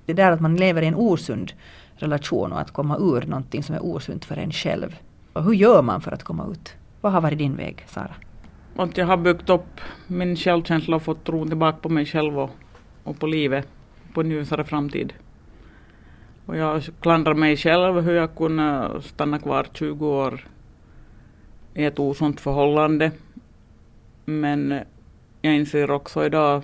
det 0.06 0.12
där 0.12 0.32
att 0.32 0.40
man 0.40 0.56
lever 0.56 0.82
i 0.82 0.86
en 0.86 0.94
osund 0.94 1.52
relation 1.94 2.52
och 2.52 2.60
att 2.60 2.70
komma 2.70 2.96
ur 2.96 3.26
någonting 3.26 3.62
som 3.62 3.74
är 3.74 3.84
osunt 3.84 4.24
för 4.24 4.36
en 4.36 4.52
själv. 4.52 4.96
Och 5.32 5.44
hur 5.44 5.52
gör 5.52 5.82
man 5.82 6.00
för 6.00 6.12
att 6.12 6.22
komma 6.22 6.46
ut? 6.50 6.74
Vad 7.00 7.12
har 7.12 7.20
varit 7.20 7.38
din 7.38 7.56
väg, 7.56 7.84
Sara? 7.88 8.14
Att 8.76 8.96
jag 8.96 9.06
har 9.06 9.16
byggt 9.16 9.50
upp 9.50 9.80
min 10.06 10.36
självkänsla 10.36 10.96
och 10.96 11.02
fått 11.02 11.24
tron 11.24 11.48
tillbaka 11.48 11.78
på 11.78 11.88
mig 11.88 12.06
själv 12.06 12.38
och, 12.38 12.50
och 13.04 13.18
på 13.18 13.26
livet, 13.26 13.68
på 14.14 14.20
en 14.20 14.30
ljusare 14.30 14.64
framtid. 14.64 15.12
Och 16.46 16.56
jag 16.56 16.82
klandrar 17.00 17.34
mig 17.34 17.56
själv 17.56 18.00
hur 18.00 18.14
jag 18.14 18.36
kunde 18.36 18.90
stanna 19.02 19.38
kvar 19.38 19.66
20 19.72 20.06
år 20.06 20.48
i 21.74 21.84
ett 21.84 21.98
osunt 21.98 22.40
förhållande. 22.40 23.10
Men 24.24 24.80
jag 25.42 25.54
inser 25.54 25.90
också 25.90 26.26
idag 26.26 26.62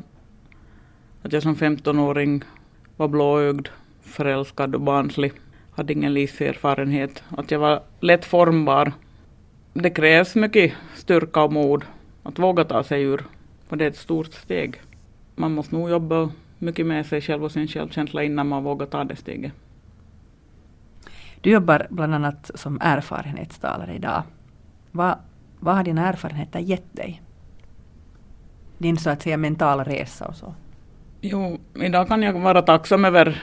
att 1.23 1.33
jag 1.33 1.43
som 1.43 1.55
15-åring 1.55 2.45
var 2.99 3.09
blåögd, 3.09 3.69
förälskad 4.03 4.75
och 4.75 4.81
barnslig. 4.81 5.33
Hade 5.71 5.93
ingen 5.93 6.15
livserfarenhet. 6.15 7.23
Att 7.37 7.51
jag 7.51 7.59
var 7.59 7.83
lätt 8.01 8.25
formbar. 8.25 8.93
Det 9.73 9.91
krävs 9.91 10.35
mycket 10.35 10.73
styrka 10.95 11.43
och 11.43 11.53
mod 11.53 11.85
att 12.23 12.39
våga 12.39 12.65
ta 12.65 12.85
sig 12.85 13.03
ur. 13.03 13.25
Och 13.69 13.79
det 13.79 13.85
är 13.85 13.89
ett 13.89 13.97
stort 13.97 14.33
steg. 14.33 14.81
Man 15.35 15.53
måste 15.53 15.75
nog 15.75 15.91
jobba 15.91 16.31
mycket 16.59 16.87
med 16.87 17.07
sig 17.07 17.21
själv 17.21 17.45
och 17.45 17.53
sin 17.53 17.69
självkänsla 17.69 18.23
innan 18.23 18.49
man 18.49 18.65
vågar 18.65 18.87
ta 18.87 19.05
det 19.05 19.17
steget. 19.17 19.53
Du 21.41 21.51
jobbar 21.51 21.87
bland 21.91 22.15
annat 22.15 22.51
som 22.55 22.79
erfarenhetstalare 22.81 23.95
idag. 23.95 24.23
Vad, 24.91 25.19
vad 25.61 25.77
har 25.77 25.85
dina 25.85 26.09
erfarenheter 26.09 26.61
gett 26.61 26.97
dig? 26.97 27.23
Din 28.79 28.97
så 28.97 29.11
att 29.11 29.23
säga 29.23 29.37
mentala 29.37 29.85
resa 29.85 30.27
och 30.27 30.37
så. 30.37 30.55
Jo, 31.21 31.59
idag 31.75 32.09
kan 32.09 32.23
jag 32.23 32.33
vara 32.33 32.63
tacksam 32.63 33.05
över 33.05 33.43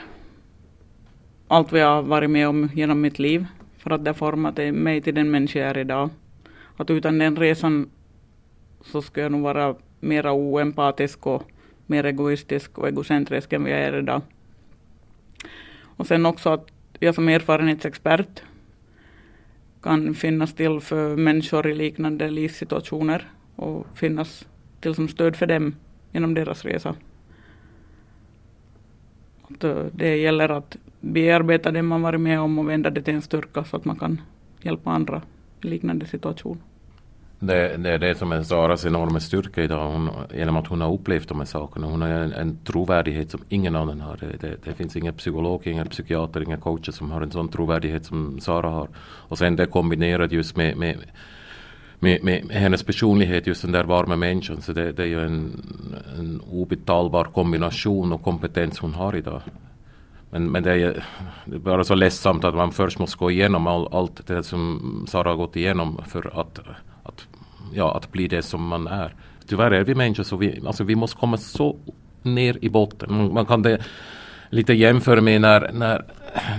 allt 1.47 1.73
vi 1.73 1.79
har 1.79 2.01
varit 2.01 2.29
med 2.29 2.47
om 2.47 2.69
genom 2.73 3.01
mitt 3.01 3.19
liv. 3.19 3.45
För 3.77 3.91
att 3.91 4.03
det 4.03 4.09
har 4.09 4.15
format 4.15 4.57
mig 4.73 5.01
till 5.01 5.15
den 5.15 5.31
människa 5.31 5.59
jag 5.59 5.69
är 5.69 5.77
idag. 5.77 6.09
Att 6.77 6.89
utan 6.89 7.17
den 7.17 7.35
resan 7.35 7.89
så 8.81 9.01
skulle 9.01 9.23
jag 9.23 9.31
nog 9.31 9.41
vara 9.41 9.75
mera 9.99 10.33
oempatisk 10.33 11.27
och 11.27 11.43
mer 11.85 12.03
egoistisk 12.03 12.77
och 12.77 12.87
egocentrisk 12.87 13.53
än 13.53 13.63
vad 13.63 13.71
jag 13.71 13.79
är 13.79 13.99
idag. 13.99 14.21
Och 15.81 16.07
sen 16.07 16.25
också 16.25 16.49
att 16.49 16.67
jag 16.99 17.15
som 17.15 17.29
erfarenhetsexpert 17.29 18.43
kan 19.81 20.13
finnas 20.13 20.53
till 20.53 20.79
för 20.79 21.15
människor 21.15 21.67
i 21.67 21.75
liknande 21.75 22.29
livssituationer 22.29 23.29
och 23.55 23.87
finnas 23.95 24.47
till 24.81 24.95
som 24.95 25.07
stöd 25.07 25.35
för 25.35 25.47
dem 25.47 25.75
genom 26.11 26.33
deras 26.33 26.65
resa. 26.65 26.95
Att 29.49 29.65
det 29.91 30.17
gäller 30.17 30.49
att 30.49 30.77
bearbeta 30.99 31.71
det 31.71 31.81
man 31.81 32.01
varit 32.01 32.21
med 32.21 32.39
om 32.39 32.59
och 32.59 32.69
vända 32.69 32.89
det 32.89 33.01
till 33.01 33.13
en 33.13 33.21
styrka 33.21 33.63
så 33.63 33.77
att 33.77 33.85
man 33.85 33.95
kan 33.95 34.21
hjälpa 34.61 34.91
andra 34.91 35.21
i 35.61 35.67
liknande 35.67 36.05
situation. 36.05 36.57
Det, 37.39 37.77
det, 37.77 37.89
är 37.89 37.97
det 37.97 38.15
som 38.15 38.31
är 38.31 38.43
Saras 38.43 38.85
enorma 38.85 39.19
styrka 39.19 39.63
idag. 39.63 39.91
Hon, 39.91 40.09
genom 40.33 40.57
att 40.57 40.67
hon 40.67 40.81
har 40.81 40.93
upplevt 40.93 41.29
de 41.29 41.39
här 41.39 41.45
sakerna. 41.45 41.87
Hon 41.87 42.01
har 42.01 42.09
en, 42.09 42.33
en 42.33 42.57
trovärdighet 42.63 43.31
som 43.31 43.41
ingen 43.49 43.75
annan 43.75 44.01
har. 44.01 44.17
Det, 44.17 44.47
det, 44.47 44.55
det 44.63 44.73
finns 44.73 44.95
ingen 44.95 45.13
psykolog, 45.13 45.67
ingen 45.67 45.87
psykiater, 45.87 46.43
inga 46.43 46.57
coacher 46.57 46.91
som 46.91 47.11
har 47.11 47.21
en 47.21 47.31
sån 47.31 47.49
trovärdighet 47.49 48.05
som 48.05 48.39
Sara 48.39 48.69
har. 48.69 48.87
Och 48.97 49.37
sen 49.37 49.55
det 49.55 49.65
kombinerat 49.65 50.31
just 50.31 50.55
med, 50.55 50.77
med, 50.77 50.97
med, 51.99 52.23
med 52.23 52.45
hennes 52.51 52.83
personlighet, 52.83 53.47
just 53.47 53.61
den 53.61 53.71
där 53.71 53.83
varma 53.83 54.15
människan. 54.15 54.61
Så 54.61 54.73
det, 54.73 54.91
det 54.91 55.03
är 55.03 55.07
ju 55.07 55.25
en, 55.25 55.61
en 56.19 56.41
obetalbar 56.51 57.23
kombination 57.23 58.13
och 58.13 58.23
kompetens 58.23 58.79
hon 58.79 58.93
har 58.93 59.15
idag. 59.15 59.41
Men, 60.29 60.51
men 60.51 60.63
det, 60.63 60.71
är, 60.71 61.03
det 61.45 61.55
är 61.55 61.59
bara 61.59 61.83
så 61.83 61.95
ledsamt 61.95 62.43
att 62.43 62.55
man 62.55 62.71
först 62.71 62.99
måste 62.99 63.17
gå 63.17 63.31
igenom 63.31 63.67
all, 63.67 63.87
allt 63.91 64.27
det 64.27 64.43
som 64.43 65.05
Sara 65.09 65.29
har 65.29 65.35
gått 65.35 65.55
igenom 65.55 66.01
för 66.07 66.39
att, 66.39 66.59
att, 67.03 67.27
ja, 67.73 67.97
att 67.97 68.11
bli 68.11 68.27
det 68.27 68.41
som 68.41 68.67
man 68.67 68.87
är. 68.87 69.15
Tyvärr 69.47 69.71
är 69.71 69.83
vi 69.83 69.95
människor 69.95 70.23
så 70.23 70.37
vi, 70.37 70.61
alltså 70.67 70.83
vi 70.83 70.95
måste 70.95 71.17
komma 71.17 71.37
så 71.37 71.75
ner 72.21 72.57
i 72.61 72.69
botten. 72.69 73.33
Man 73.33 73.45
kan 73.45 73.61
det 73.61 73.81
lite 74.49 74.73
jämföra 74.73 75.21
med 75.21 75.41
när, 75.41 75.71
när, 75.73 76.05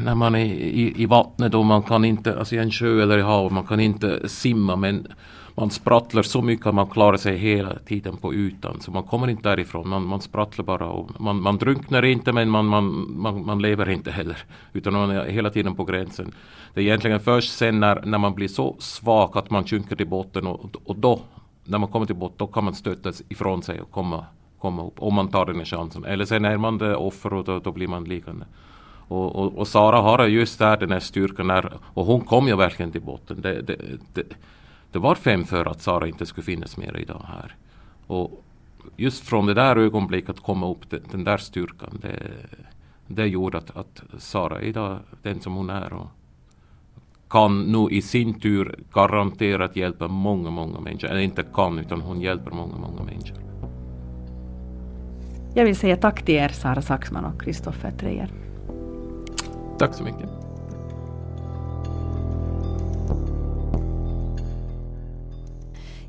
när 0.05 0.15
man 0.15 0.35
är 0.35 0.45
i, 0.45 0.95
i 0.97 1.07
vattnet 1.07 1.55
och 1.55 1.65
man 1.65 1.83
kan 1.83 2.05
inte, 2.05 2.39
alltså 2.39 2.55
i 2.55 2.59
en 2.59 2.71
sjö 2.71 3.03
eller 3.03 3.19
i 3.19 3.23
havet, 3.23 3.53
man 3.53 3.67
kan 3.67 3.81
inte 3.81 4.29
simma 4.29 4.77
men 4.77 5.07
man 5.57 5.71
sprattlar 5.71 6.23
så 6.23 6.43
mycket 6.43 6.67
att 6.67 6.75
man 6.75 6.87
klarar 6.87 7.17
sig 7.17 7.37
hela 7.37 7.79
tiden 7.79 8.17
på 8.17 8.35
ytan. 8.35 8.81
Så 8.81 8.91
man 8.91 9.03
kommer 9.03 9.29
inte 9.29 9.49
därifrån. 9.49 9.89
Man, 9.89 10.07
man 10.07 10.21
sprattlar 10.21 10.65
bara. 10.65 10.87
Och 10.87 11.21
man, 11.21 11.43
man 11.43 11.57
drunknar 11.57 12.05
inte 12.05 12.33
men 12.33 12.51
man, 12.51 12.67
man, 12.67 13.15
man, 13.17 13.47
man 13.47 13.63
lever 13.63 13.91
inte 13.91 14.11
heller. 14.11 14.39
Utan 14.73 14.93
man 14.93 15.11
är 15.11 15.25
hela 15.25 15.51
tiden 15.51 15.75
på 15.75 15.85
gränsen. 15.85 16.35
Det 16.75 16.81
är 16.81 16.85
egentligen 16.85 17.21
först 17.21 17.53
sen 17.53 17.81
när, 17.81 18.03
när 18.05 18.19
man 18.19 18.35
blir 18.35 18.49
så 18.49 18.77
svag 18.79 19.39
att 19.39 19.51
man 19.51 19.65
sjunker 19.65 19.97
till 19.97 20.09
botten 20.09 20.47
och, 20.47 20.71
och 20.85 20.97
då, 20.97 21.21
när 21.65 21.79
man 21.79 21.89
kommer 21.89 22.07
till 22.07 22.17
botten, 22.17 22.37
då 22.39 22.47
kan 22.47 22.65
man 22.65 22.75
stötas 22.75 23.23
ifrån 23.29 23.63
sig 23.63 23.81
och 23.81 23.91
komma, 23.91 24.25
komma 24.59 24.87
upp. 24.87 25.03
Om 25.03 25.15
man 25.15 25.29
tar 25.29 25.47
den 25.47 25.57
här 25.57 25.65
chansen. 25.65 26.05
Eller 26.05 26.25
sen 26.25 26.45
är 26.45 26.57
man 26.57 26.79
det 26.79 26.97
offer 26.97 27.33
och 27.33 27.45
då, 27.45 27.59
då 27.59 27.73
blir 27.73 27.89
man 27.89 28.05
liggande. 28.05 28.47
Och, 29.09 29.37
och, 29.37 29.59
och, 29.59 29.69
Sara 29.69 30.01
har 30.01 30.27
just 30.27 30.59
där 30.59 30.77
den 30.77 30.93
här 30.93 31.01
styrkan 31.01 31.47
där, 31.47 31.79
och 31.95 32.07
hon 32.07 32.21
kom 32.21 32.49
ju 32.49 32.57
verkligen 32.57 32.93
till 32.93 33.03
botten. 33.03 33.41
Det, 33.41 33.63
det, 33.63 33.77
det, 34.15 34.23
det 34.97 35.01
var 35.01 35.15
fem 35.15 35.45
för 35.45 35.65
att 35.65 35.83
Sara 35.83 36.09
inte 36.09 36.27
skulle 36.27 36.45
finnas 36.45 36.77
mer 36.77 36.97
idag 36.97 37.23
här. 37.29 37.57
Och 38.07 38.45
just 38.97 39.25
från 39.25 39.47
det 39.47 39.55
där 39.55 39.77
ögonblicket 39.77 40.31
att 40.31 40.41
komma 40.41 40.71
upp 40.71 40.91
den, 40.91 41.01
den 41.11 41.25
där 41.25 41.37
styrkan, 41.37 41.99
det, 42.03 42.33
det 43.07 43.27
gjorde 43.27 43.59
att, 43.59 43.77
att 43.77 44.03
Sara 44.19 44.61
är 44.61 44.65
idag 44.65 44.99
den 45.23 45.41
som 45.41 45.55
hon 45.55 45.71
är. 45.71 45.93
Och 45.93 46.07
kan 47.29 47.73
nu 47.73 47.89
i 47.91 48.03
sin 48.03 48.41
tur 48.41 48.79
garanterat 48.93 49.77
hjälpa 49.77 50.09
många, 50.09 50.51
många 50.51 50.81
människor. 50.81 51.09
Eller 51.09 51.21
inte 51.21 51.43
kan, 51.55 51.79
utan 51.79 52.01
hon 52.01 52.21
hjälper 52.21 52.51
många, 52.51 52.77
många 52.77 53.03
människor. 53.03 53.39
Jag 55.55 55.65
vill 55.65 55.77
säga 55.77 55.97
tack 55.97 56.23
till 56.23 56.35
er, 56.35 56.49
Sara 56.49 56.83
Saxman 56.83 57.25
och 57.25 57.43
Kristoffer 57.43 57.91
Trejer. 57.91 58.31
Tack 59.79 59.95
så 59.95 60.05
mycket. 60.05 60.46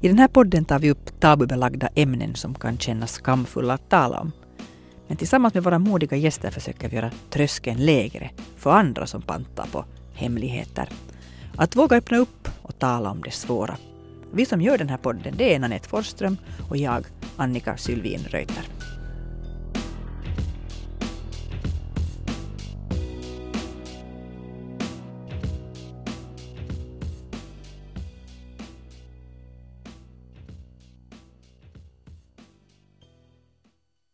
I 0.02 0.08
den 0.08 0.20
här 0.20 0.28
podden 0.28 0.66
tar 0.66 0.80
vi 0.80 0.92
upp 0.92 1.20
tabubelagda 1.20 1.90
ämnen 1.96 2.36
som 2.36 2.56
kan 2.56 2.78
kännas 2.78 3.12
skamfulla 3.12 3.74
att 3.74 3.90
tala 3.90 4.20
om. 4.20 4.32
Men 5.08 5.18
tillsammans 5.18 5.54
med 5.54 5.64
våra 5.64 5.80
modiga 5.80 6.18
gäster 6.18 6.52
försöker 6.52 6.90
vi 6.90 6.96
göra 6.96 7.12
tröskeln 7.30 7.86
lägre 7.86 8.30
för 8.58 8.72
andra 8.72 9.08
som 9.08 9.22
pantar 9.22 9.68
på 9.72 9.86
hemligheter. 10.14 10.90
Att 11.56 11.76
våga 11.76 11.98
öppna 11.98 12.18
upp 12.18 12.50
och 12.62 12.80
tala 12.80 13.12
om 13.12 13.22
det 13.22 13.32
svåra. 13.32 13.78
Vi 14.34 14.46
som 14.46 14.62
gör 14.62 14.78
den 14.78 14.90
här 14.90 14.98
podden 14.98 15.34
det 15.38 15.56
är 15.56 15.60
Nanette 15.60 15.90
Forsström 15.90 16.38
och 16.70 16.78
jag, 16.78 17.06
Annika 17.38 17.78
Sylvin 17.78 18.26
Reuter. 18.30 18.64